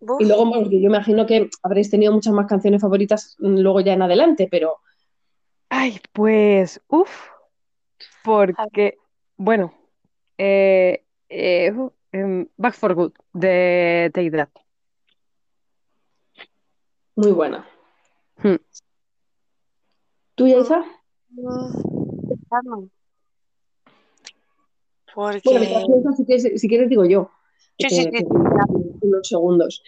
Y 0.00 0.24
luego, 0.24 0.46
bueno, 0.46 0.70
yo 0.70 0.78
imagino 0.78 1.26
que 1.26 1.48
habréis 1.62 1.90
tenido 1.90 2.12
muchas 2.12 2.32
más 2.32 2.46
canciones 2.46 2.80
favoritas 2.80 3.36
mm, 3.38 3.58
luego 3.58 3.80
ya 3.80 3.94
en 3.94 4.02
adelante, 4.02 4.48
pero 4.50 4.78
Ay, 5.68 6.00
pues, 6.12 6.80
uff, 6.88 7.28
porque, 8.22 8.98
bueno, 9.36 9.74
eh, 10.38 11.04
eh, 11.28 11.72
em, 12.12 12.46
Back 12.56 12.74
for 12.74 12.94
Good 12.94 13.12
de 13.32 14.10
Take 14.14 14.30
That. 14.30 14.48
muy 17.16 17.32
buena. 17.32 17.66
Hmm. 18.42 18.56
¿Tú, 20.34 20.44
pensando. 22.28 22.88
Porque... 25.14 25.40
Bueno, 25.88 26.12
si 26.14 26.24
quieres, 26.26 26.60
si 26.60 26.68
quieres 26.68 26.90
digo 26.90 27.06
yo. 27.06 27.30
Sí, 27.78 27.88
que- 27.88 27.94
sí, 27.94 28.02
sí. 28.02 28.10
que 28.10 28.24
unos 29.00 29.28
segundos. 29.28 29.82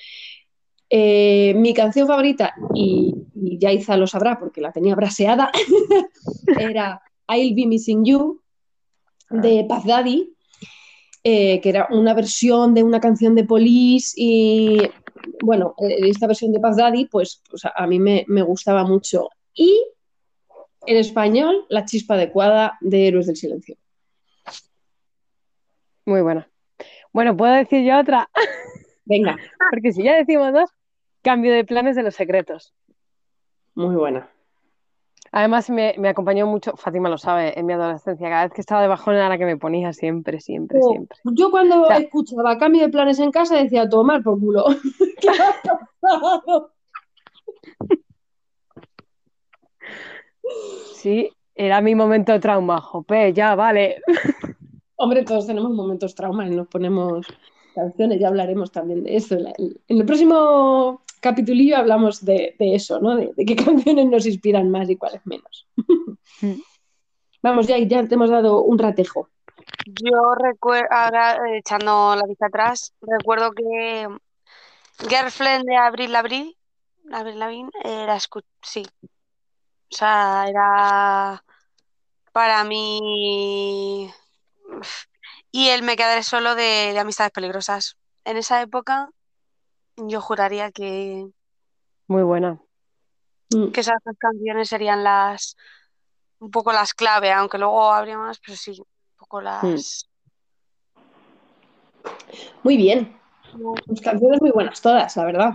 Eh, 0.91 1.53
mi 1.57 1.75
canción 1.75 2.07
favorita, 2.07 2.55
y, 2.75 3.15
y 3.35 3.59
Yaiza 3.59 3.97
lo 3.97 4.07
sabrá 4.07 4.39
porque 4.39 4.61
la 4.61 4.73
tenía 4.73 4.95
braseada, 4.95 5.51
era 6.59 7.03
I'll 7.29 7.55
Be 7.55 7.67
Missing 7.67 8.05
You 8.05 8.41
de 9.31 9.67
Puff 9.69 9.85
Daddy, 9.85 10.35
eh, 11.25 11.61
que 11.61 11.69
era 11.69 11.89
una 11.91 12.15
versión 12.15 12.73
de 12.73 12.83
una 12.83 13.01
canción 13.01 13.35
de 13.35 13.45
Police 13.45 14.15
y 14.17 14.79
bueno, 15.45 15.75
eh, 15.79 15.99
esta 16.09 16.27
versión 16.27 16.53
de 16.53 16.61
Puff 16.61 16.77
Daddy 16.77 17.05
pues, 17.07 17.43
pues 17.51 17.65
a, 17.67 17.73
a 17.77 17.87
mí 17.87 17.99
me, 17.99 18.25
me 18.29 18.41
gustaba 18.43 18.85
mucho. 18.85 19.29
Y 19.53 19.85
en 20.87 20.97
español, 20.97 21.67
La 21.69 21.85
chispa 21.85 22.15
adecuada 22.15 22.79
de 22.81 23.09
Héroes 23.09 23.27
del 23.27 23.37
Silencio. 23.37 23.77
Muy 26.07 26.23
buena. 26.23 26.49
Bueno, 27.19 27.37
¿puedo 27.37 27.53
decir 27.53 27.85
yo 27.85 27.99
otra? 27.99 28.31
Venga, 29.05 29.37
Porque 29.73 29.93
si 29.93 30.05
ya 30.05 30.15
decimos 30.15 30.53
dos, 30.53 30.71
cambio 31.21 31.53
de 31.53 31.65
planes 31.65 31.97
de 31.97 32.05
los 32.05 32.15
secretos. 32.15 32.73
muy 33.75 33.97
buena. 33.97 34.29
Además, 35.33 35.69
me, 35.69 35.97
me 35.99 36.11
acompañó 36.11 36.47
mucho, 36.47 36.77
Fátima 36.77 37.09
lo 37.09 37.19
sabe, 37.19 37.59
en 37.59 37.67
mi 37.67 37.73
adolescencia. 37.73 38.29
Cada 38.29 38.45
vez 38.45 38.53
que 38.53 38.61
estaba 38.61 38.83
de 38.83 38.87
bajón 38.87 39.17
era 39.17 39.29
la 39.29 39.37
que 39.37 39.47
me 39.47 39.57
ponía 39.57 39.93
siempre, 39.93 40.39
siempre, 40.39 40.79
Oh, 40.81 40.91
siempre. 40.93 41.19
Yo 41.25 41.51
cuando 41.51 41.83
O 41.83 41.87
sea- 41.89 41.97
escuchaba 41.97 42.57
cambio 42.57 42.83
de 42.83 42.89
planes 42.89 43.19
en 43.19 43.33
casa 43.33 43.57
decía 43.57 43.89
tomar 43.89 44.23
por 44.23 44.39
culo. 44.39 44.67
¿Qué 45.21 45.29
ha 45.29 45.61
pasado? 46.01 46.71
Sí, 50.95 51.31
era 51.57 51.81
mi 51.81 51.97
momento 51.97 52.31
de 52.31 52.39
trauma. 52.39 52.81
Jope, 52.81 53.33
ya, 53.33 53.57
vale. 53.57 54.03
Hombre, 55.01 55.25
todos 55.25 55.47
tenemos 55.47 55.71
momentos 55.71 56.15
traumas 56.15 56.51
y 56.51 56.57
nos 56.57 56.67
ponemos 56.67 57.25
canciones, 57.73 58.19
ya 58.19 58.29
hablaremos 58.29 58.73
también 58.73 59.05
de 59.05 59.15
eso. 59.17 59.37
En 59.37 59.79
el 59.89 60.05
próximo 60.05 61.03
capitulillo 61.21 61.77
hablamos 61.77 62.25
de, 62.25 62.57
de 62.59 62.75
eso, 62.75 62.99
¿no? 63.01 63.15
De, 63.15 63.33
de 63.37 63.45
qué 63.45 63.55
canciones 63.65 64.07
nos 64.07 64.27
inspiran 64.27 64.71
más 64.71 64.91
y 64.91 64.97
cuáles 64.97 65.25
menos. 65.25 65.69
Vamos, 67.43 67.69
ya, 67.69 67.79
ya 67.79 68.07
te 68.09 68.15
hemos 68.17 68.31
dado 68.31 68.63
un 68.63 68.77
ratejo. 68.77 69.29
Yo 69.87 70.35
recuerdo, 70.35 70.89
ahora 70.91 71.37
eh, 71.47 71.59
echando 71.59 72.17
la 72.17 72.27
vista 72.27 72.47
atrás, 72.47 72.93
recuerdo 73.01 73.53
que 73.53 74.09
Girlfriend 75.09 75.65
de 75.65 75.77
Abril 75.77 76.13
Lavigne, 76.13 76.57
Avril 77.13 77.39
Lavigne, 77.39 77.71
era 77.85 78.19
sí. 78.63 78.85
O 79.05 79.95
sea, 79.97 80.47
era 80.49 81.45
para 82.33 82.65
mí. 82.65 84.11
Y 85.51 85.69
el 85.69 85.83
Me 85.83 85.97
quedaré 85.97 86.23
solo 86.23 86.55
de, 86.55 86.93
de 86.93 86.99
Amistades 86.99 87.33
Peligrosas. 87.33 87.97
En 88.25 88.37
esa 88.37 88.61
época, 88.61 89.11
yo 89.97 90.21
juraría 90.21 90.71
que, 90.71 91.27
Muy 92.07 92.23
buena. 92.23 92.61
Mm. 93.51 93.69
que 93.71 93.81
esas 93.81 93.97
dos 94.05 94.17
canciones 94.19 94.69
serían 94.69 95.03
las. 95.03 95.57
Un 96.41 96.51
poco 96.51 96.73
las 96.73 96.95
clave, 96.95 97.33
aunque 97.33 97.59
luego 97.59 97.91
habría 97.93 98.19
más, 98.19 98.39
pero 98.39 98.57
sí, 98.57 98.73
un 98.79 98.87
poco 99.17 99.41
las. 99.41 100.09
Muy 102.63 102.77
bien. 102.77 103.19
Pues 103.87 104.01
canciones 104.03 104.41
muy 104.41 104.51
buenas 104.51 104.81
todas, 104.81 105.17
la 105.17 105.25
verdad. 105.25 105.55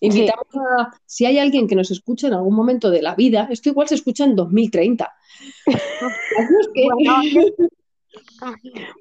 Invitamos 0.00 0.46
a, 0.78 0.90
si 1.06 1.26
hay 1.26 1.38
alguien 1.38 1.66
que 1.66 1.74
nos 1.74 1.90
escucha 1.90 2.26
en 2.26 2.34
algún 2.34 2.54
momento 2.54 2.90
de 2.90 3.02
la 3.02 3.14
vida, 3.14 3.48
esto 3.50 3.68
igual 3.68 3.88
se 3.88 3.94
escucha 3.94 4.24
en 4.24 4.36
2030. 4.36 5.12
Así 5.66 6.54
es 6.60 6.68
que- 6.74 6.84
Bueno, 6.84 7.14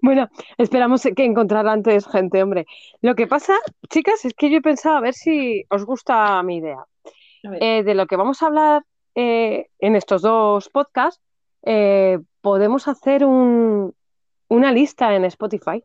Bueno, 0.02 0.30
esperamos 0.58 1.02
que 1.16 1.24
encontrar 1.26 1.68
antes 1.68 2.06
gente, 2.08 2.42
hombre. 2.44 2.66
Lo 3.02 3.16
que 3.16 3.28
pasa, 3.28 3.56
chicas, 3.90 4.24
es 4.26 4.34
que 4.34 4.50
yo 4.50 4.58
he 4.58 4.62
pensado 4.62 4.98
a 4.98 5.02
ver 5.02 5.14
si 5.14 5.64
os 5.70 5.86
gusta 5.86 6.42
mi 6.44 6.58
idea. 6.58 6.86
Eh, 7.44 7.84
de 7.84 7.96
lo 7.96 8.06
que 8.06 8.16
vamos 8.18 8.42
a 8.42 8.48
hablar 8.48 8.84
eh, 9.16 9.68
en 9.80 9.96
estos 9.96 10.22
dos 10.22 10.70
podcasts, 10.70 11.22
eh, 11.64 12.20
podemos 12.42 12.88
hacer 12.88 13.26
un- 13.26 13.94
una 14.48 14.72
lista 14.72 15.16
en 15.16 15.26
Spotify. 15.26 15.84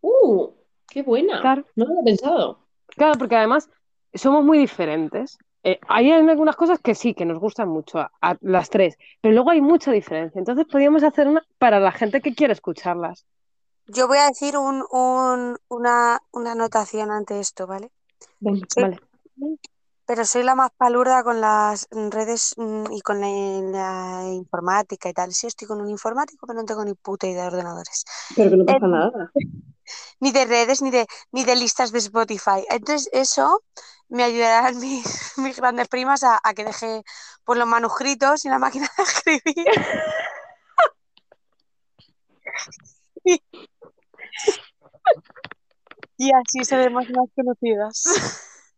¡Uh! 0.00 0.48
¡Qué 0.88 1.02
buena! 1.02 1.40
Claro. 1.40 1.64
No 1.76 1.84
lo 1.84 1.90
había 1.92 2.04
pensado. 2.04 2.58
Claro, 2.88 3.18
porque 3.18 3.36
además 3.36 3.70
somos 4.14 4.44
muy 4.44 4.58
diferentes. 4.58 5.38
Eh, 5.64 5.78
hay 5.88 6.10
algunas 6.10 6.56
cosas 6.56 6.80
que 6.80 6.94
sí, 6.94 7.14
que 7.14 7.24
nos 7.24 7.38
gustan 7.38 7.68
mucho, 7.68 7.98
a, 8.00 8.12
a 8.20 8.36
las 8.40 8.68
tres, 8.70 8.96
pero 9.20 9.34
luego 9.34 9.50
hay 9.50 9.60
mucha 9.60 9.92
diferencia. 9.92 10.38
Entonces 10.38 10.66
podríamos 10.66 11.02
hacer 11.04 11.28
una 11.28 11.44
para 11.58 11.78
la 11.80 11.92
gente 11.92 12.20
que 12.20 12.34
quiere 12.34 12.52
escucharlas. 12.52 13.26
Yo 13.86 14.08
voy 14.08 14.18
a 14.18 14.26
decir 14.26 14.56
un, 14.56 14.84
un- 14.90 15.56
una, 15.68 16.20
una 16.32 16.52
anotación 16.52 17.12
ante 17.12 17.38
esto, 17.38 17.66
¿vale? 17.68 17.90
Sí. 18.40 18.80
Vale. 18.80 18.98
Pero 20.06 20.24
soy 20.24 20.42
la 20.42 20.54
más 20.54 20.70
palurda 20.76 21.22
con 21.24 21.40
las 21.40 21.88
redes 21.90 22.54
mm, 22.56 22.92
y 22.92 23.00
con 23.02 23.20
la, 23.20 23.28
la 24.26 24.32
informática 24.32 25.08
y 25.08 25.12
tal. 25.14 25.32
Sí, 25.32 25.46
estoy 25.46 25.68
con 25.68 25.80
un 25.80 25.88
informático, 25.90 26.46
pero 26.46 26.58
no 26.60 26.66
tengo 26.66 26.84
ni 26.84 26.94
puta 26.94 27.26
idea 27.26 27.42
de 27.42 27.48
ordenadores. 27.48 28.04
Pero 28.36 28.50
que 28.50 28.56
no 28.56 28.64
pasa 28.66 28.86
Eh, 28.86 28.88
nada. 28.88 29.32
Ni 30.20 30.30
de 30.32 30.44
redes, 30.46 30.82
ni 30.82 30.90
de, 30.90 31.06
ni 31.32 31.44
de 31.44 31.56
listas 31.56 31.92
de 31.92 31.98
Spotify. 31.98 32.64
Entonces, 32.70 33.08
eso 33.12 33.62
me 34.12 34.24
ayudarán 34.24 34.78
mis, 34.78 35.32
mis 35.38 35.56
grandes 35.56 35.88
primas 35.88 36.22
a, 36.22 36.38
a 36.42 36.54
que 36.54 36.64
deje 36.64 37.02
pues, 37.44 37.58
los 37.58 37.66
manuscritos 37.68 38.44
y 38.44 38.48
la 38.48 38.58
máquina 38.58 38.88
de 38.96 39.02
escribir. 39.02 39.66
y, 43.24 43.42
y 46.18 46.30
así 46.32 46.64
seremos 46.64 47.04
más 47.10 47.28
conocidas. 47.34 48.02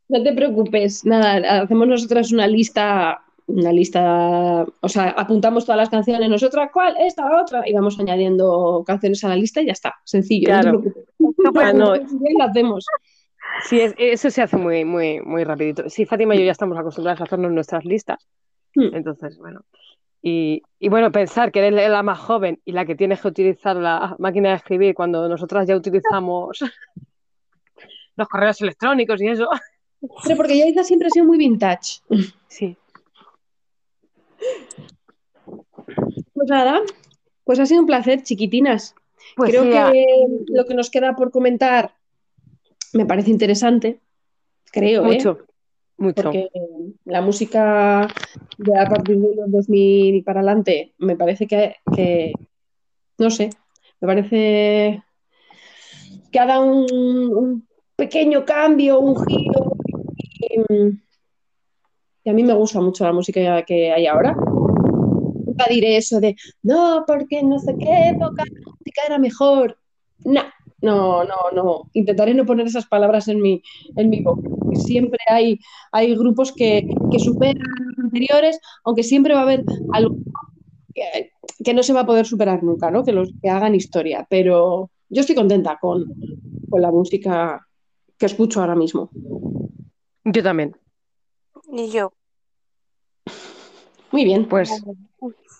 No 0.08 0.22
te 0.22 0.32
preocupes, 0.34 1.04
nada, 1.04 1.62
hacemos 1.62 1.88
nosotras 1.88 2.30
una 2.30 2.46
lista, 2.46 3.24
una 3.46 3.72
lista, 3.72 4.64
o 4.80 4.88
sea, 4.88 5.08
apuntamos 5.16 5.64
todas 5.64 5.78
las 5.78 5.88
canciones 5.88 6.28
nosotras, 6.28 6.70
¿cuál? 6.72 6.94
Esta, 7.00 7.28
la 7.28 7.40
otra, 7.42 7.68
y 7.68 7.72
vamos 7.72 7.98
añadiendo 7.98 8.84
canciones 8.86 9.24
a 9.24 9.28
la 9.28 9.36
lista 9.36 9.62
y 9.62 9.66
ya 9.66 9.72
está, 9.72 9.94
sencillo, 10.04 10.46
Claro. 10.46 10.72
no 10.72 10.80
te 10.82 10.90
preocupes. 10.90 11.62
Ah, 11.64 11.72
no. 11.72 11.94
Lo 11.96 12.44
hacemos. 12.44 12.86
Sí, 13.64 13.80
es- 13.80 13.94
eso 13.98 14.30
se 14.30 14.42
hace 14.42 14.56
muy, 14.56 14.84
muy, 14.84 15.20
muy 15.20 15.44
rapidito. 15.44 15.88
Sí, 15.88 16.04
Fátima 16.06 16.34
y 16.34 16.38
yo 16.38 16.44
ya 16.44 16.52
estamos 16.52 16.76
acostumbradas 16.78 17.20
a 17.20 17.24
hacernos 17.24 17.52
nuestras 17.52 17.84
listas. 17.84 18.26
Hmm. 18.74 18.94
Entonces, 18.94 19.38
bueno. 19.38 19.62
Y, 20.22 20.62
y 20.78 20.88
bueno, 20.88 21.12
pensar 21.12 21.52
que 21.52 21.60
eres 21.66 21.90
la 21.90 22.02
más 22.02 22.18
joven 22.18 22.60
y 22.64 22.72
la 22.72 22.86
que 22.86 22.94
tienes 22.94 23.20
que 23.20 23.28
utilizar 23.28 23.76
la 23.76 24.16
máquina 24.18 24.50
de 24.50 24.56
escribir 24.56 24.94
cuando 24.94 25.28
nosotras 25.28 25.66
ya 25.68 25.76
utilizamos 25.76 26.58
los 28.16 28.28
correos 28.28 28.60
electrónicos 28.62 29.20
y 29.20 29.28
eso. 29.28 29.48
Pero 30.24 30.36
porque 30.36 30.58
Yaiza 30.58 30.82
siempre 30.82 31.08
ha 31.08 31.10
sido 31.10 31.26
muy 31.26 31.38
vintage. 31.38 32.00
Sí. 32.48 32.76
Pues 36.34 36.48
nada, 36.48 36.80
pues 37.44 37.58
ha 37.60 37.66
sido 37.66 37.80
un 37.80 37.86
placer, 37.86 38.22
chiquitinas. 38.22 38.94
Pues 39.36 39.50
Creo 39.50 39.64
sí, 39.64 39.70
que 39.70 40.06
lo 40.48 40.64
que 40.66 40.74
nos 40.74 40.90
queda 40.90 41.14
por 41.16 41.30
comentar 41.30 41.94
me 42.94 43.06
parece 43.06 43.30
interesante. 43.30 44.00
Creo, 44.72 45.04
¿eh? 45.04 45.14
mucho. 45.14 45.38
Mucho. 45.96 46.22
Porque 46.24 46.48
la 47.04 47.20
música 47.20 48.08
de 48.58 48.78
a 48.78 48.88
partir 48.88 49.16
de 49.18 49.36
los 49.36 49.50
2000 49.50 50.24
para 50.24 50.40
adelante 50.40 50.92
me 50.98 51.16
parece 51.16 51.46
que, 51.46 51.76
que 51.94 52.32
no 53.18 53.30
sé, 53.30 53.50
me 54.00 54.08
parece 54.08 55.02
que 56.32 56.38
ha 56.40 56.46
dado 56.46 56.64
un, 56.64 57.32
un 57.32 57.68
pequeño 57.94 58.44
cambio, 58.44 58.98
un 58.98 59.24
giro. 59.24 59.76
Y, 60.40 60.60
y 62.24 62.30
a 62.30 62.32
mí 62.32 62.42
me 62.42 62.54
gusta 62.54 62.80
mucho 62.80 63.04
la 63.04 63.12
música 63.12 63.62
que 63.64 63.92
hay 63.92 64.06
ahora. 64.06 64.34
Nunca 64.34 65.66
diré 65.70 65.96
eso 65.96 66.20
de, 66.20 66.34
no, 66.62 67.04
porque 67.06 67.42
no 67.42 67.60
sé 67.60 67.76
qué 67.78 68.08
época 68.08 68.42
la 68.44 68.72
música 68.78 69.02
era 69.06 69.18
mejor. 69.18 69.78
No, 70.24 70.42
no, 70.84 71.24
no, 71.24 71.36
no. 71.54 71.90
Intentaré 71.94 72.34
no 72.34 72.46
poner 72.46 72.66
esas 72.66 72.86
palabras 72.86 73.28
en 73.28 73.40
mi, 73.40 73.62
en 73.96 74.10
mi 74.10 74.22
boca. 74.22 74.48
porque 74.48 74.76
Siempre 74.76 75.18
hay, 75.28 75.58
hay 75.90 76.14
grupos 76.14 76.52
que, 76.52 76.86
que 77.10 77.18
superan 77.18 77.56
a 77.56 77.84
los 77.84 77.98
anteriores, 77.98 78.60
aunque 78.84 79.02
siempre 79.02 79.34
va 79.34 79.40
a 79.40 79.42
haber 79.44 79.64
algo 79.92 80.16
que, 80.94 81.32
que 81.64 81.74
no 81.74 81.82
se 81.82 81.92
va 81.92 82.00
a 82.00 82.06
poder 82.06 82.26
superar 82.26 82.62
nunca, 82.62 82.90
¿no? 82.90 83.04
Que 83.04 83.12
los 83.12 83.30
que 83.42 83.50
hagan 83.50 83.74
historia. 83.74 84.26
Pero 84.30 84.90
yo 85.08 85.20
estoy 85.20 85.34
contenta 85.34 85.78
con, 85.80 86.04
con 86.70 86.82
la 86.82 86.90
música 86.92 87.66
que 88.18 88.26
escucho 88.26 88.60
ahora 88.60 88.76
mismo. 88.76 89.10
Yo 90.24 90.42
también. 90.42 90.76
Y 91.72 91.88
yo. 91.88 92.12
Muy 94.12 94.24
bien. 94.24 94.46
Pues, 94.48 94.70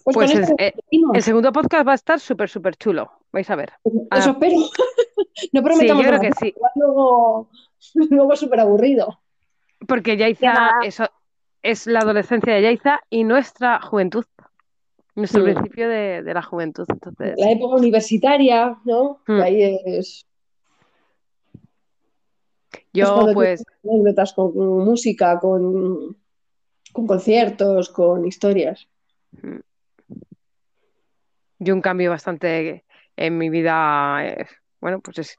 Pues, 0.05 0.15
pues 0.15 0.35
el, 0.35 0.45
eh, 0.59 0.75
el 1.15 1.23
segundo 1.23 1.51
podcast 1.51 1.89
va 1.89 1.93
a 1.93 1.95
estar 1.97 2.21
súper, 2.21 2.49
súper 2.49 2.77
chulo. 2.77 3.11
Vais 3.35 3.51
a 3.51 3.57
ver. 3.57 3.73
Eso 3.85 4.07
Ah. 4.11 4.31
espero. 4.31 4.57
no 5.53 5.61
Sí, 5.61 5.61
prometamos 5.61 6.05
yo 6.05 6.09
creo 6.09 6.13
nada, 6.13 6.21
que 6.21 6.33
sí. 6.41 6.55
Luego, 6.77 7.51
luego 8.11 8.33
es 8.33 8.39
súper 8.41 8.61
aburrido. 8.61 9.19
Porque 9.89 10.17
Ya. 10.17 10.27
Yaiza, 10.29 10.71
eso 10.85 11.05
es 11.63 11.87
la 11.89 12.01
adolescencia 12.01 12.55
de 12.55 12.63
Yaiza 12.63 13.01
y 13.11 13.25
nuestra 13.25 13.81
juventud. 13.81 14.25
Nuestro 15.17 15.43
Mm. 15.43 15.45
principio 15.45 15.89
de, 15.89 16.23
de 16.23 16.35
la 16.35 16.43
juventud. 16.43 16.87
Entonces, 16.89 17.35
La 17.39 17.51
época 17.51 17.75
universitaria, 17.77 18.79
¿no? 18.85 19.19
Mm. 19.27 19.37
Que 19.37 19.43
ahí 19.43 19.81
es, 19.87 20.27
yo 22.93 23.27
pues 23.35 23.65
anécdotas 23.85 24.33
con 24.33 24.57
música, 24.85 25.39
con, 25.41 26.17
con 26.93 27.07
conciertos, 27.07 27.89
con 27.91 28.25
historias. 28.27 28.87
yo 31.59 31.75
un 31.75 31.81
cambio 31.81 32.11
bastante 32.11 32.85
en 33.17 33.39
mi 33.39 33.51
vida, 33.51 34.27
eh, 34.27 34.47
bueno, 34.81 35.01
pues 35.01 35.19
es 35.19 35.39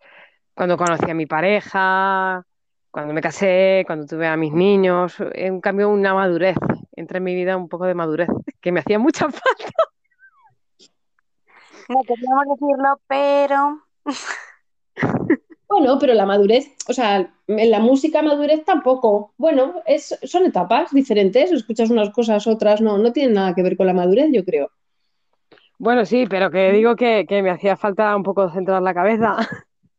cuando 0.54 0.78
conocí 0.78 1.10
a 1.10 1.14
mi 1.14 1.26
pareja, 1.26 2.46
cuando 2.92 3.14
me 3.14 3.22
casé, 3.22 3.84
cuando 3.86 4.06
tuve 4.06 4.28
a 4.28 4.38
mis 4.38 4.54
niños, 4.54 5.16
eh, 5.34 5.52
un 5.52 5.62
cambio, 5.62 5.90
una 5.90 6.14
madurez, 6.14 6.56
entra 6.94 7.18
en 7.18 7.24
mi 7.26 7.36
vida 7.36 7.58
un 7.58 7.68
poco 7.70 7.86
de 7.86 7.94
madurez, 7.94 8.30
que 8.62 8.72
me 8.72 8.80
hacía 8.80 9.00
mucha 9.00 9.26
falta. 9.32 9.74
No 11.90 12.02
queríamos 12.04 12.46
decirlo, 12.48 13.00
pero 13.08 13.82
Bueno, 15.68 15.98
pero 16.00 16.14
la 16.14 16.26
madurez, 16.26 16.68
o 16.88 16.94
sea, 16.94 17.34
en 17.48 17.72
la 17.72 17.80
música 17.80 18.22
madurez 18.22 18.64
tampoco. 18.66 19.34
Bueno, 19.38 19.82
es, 19.86 20.18
son 20.24 20.46
etapas 20.46 20.92
diferentes, 20.92 21.52
escuchas 21.52 21.90
unas 21.90 22.12
cosas, 22.12 22.46
otras 22.48 22.82
no, 22.82 22.98
no 22.98 23.12
tienen 23.12 23.34
nada 23.34 23.56
que 23.56 23.64
ver 23.64 23.76
con 23.76 23.88
la 23.88 23.94
madurez, 23.94 24.30
yo 24.32 24.46
creo. 24.46 24.72
Bueno, 25.78 26.06
sí, 26.06 26.26
pero 26.30 26.50
que 26.52 26.72
digo 26.72 26.96
que, 26.96 27.26
que 27.28 27.42
me 27.42 27.50
hacía 27.52 27.76
falta 27.76 28.16
un 28.16 28.24
poco 28.24 28.50
centrar 28.50 28.82
la 28.82 28.94
cabeza. 28.94 29.38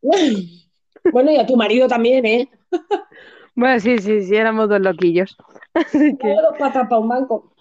Bueno, 1.11 1.31
y 1.31 1.37
a 1.37 1.45
tu 1.45 1.55
marido 1.55 1.87
también, 1.87 2.25
¿eh? 2.25 2.49
Bueno, 3.55 3.79
sí, 3.79 3.97
sí, 3.97 4.21
sí, 4.21 4.35
éramos 4.35 4.69
dos 4.69 4.79
loquillos. 4.81 5.35
Así 5.73 6.15
que, 6.17 6.35
Todo 6.35 6.53
pata 6.59 6.87
pa' 6.87 6.99
un 6.99 7.07
banco. 7.07 7.51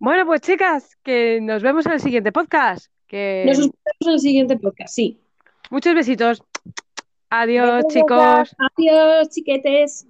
bueno, 0.00 0.26
pues 0.26 0.40
chicas, 0.40 0.96
que 1.04 1.38
nos 1.40 1.62
vemos 1.62 1.86
en 1.86 1.92
el 1.92 2.00
siguiente 2.00 2.32
podcast. 2.32 2.90
Que 3.06 3.44
Nos 3.46 3.58
escuchamos 3.58 4.00
en 4.00 4.12
el 4.12 4.18
siguiente 4.20 4.56
podcast, 4.56 4.94
sí. 4.94 5.20
muchos 5.70 5.94
besitos. 5.94 6.42
Adiós, 7.30 7.84
chicos. 7.88 8.56
Adiós, 8.58 9.28
chiquetes. 9.28 10.06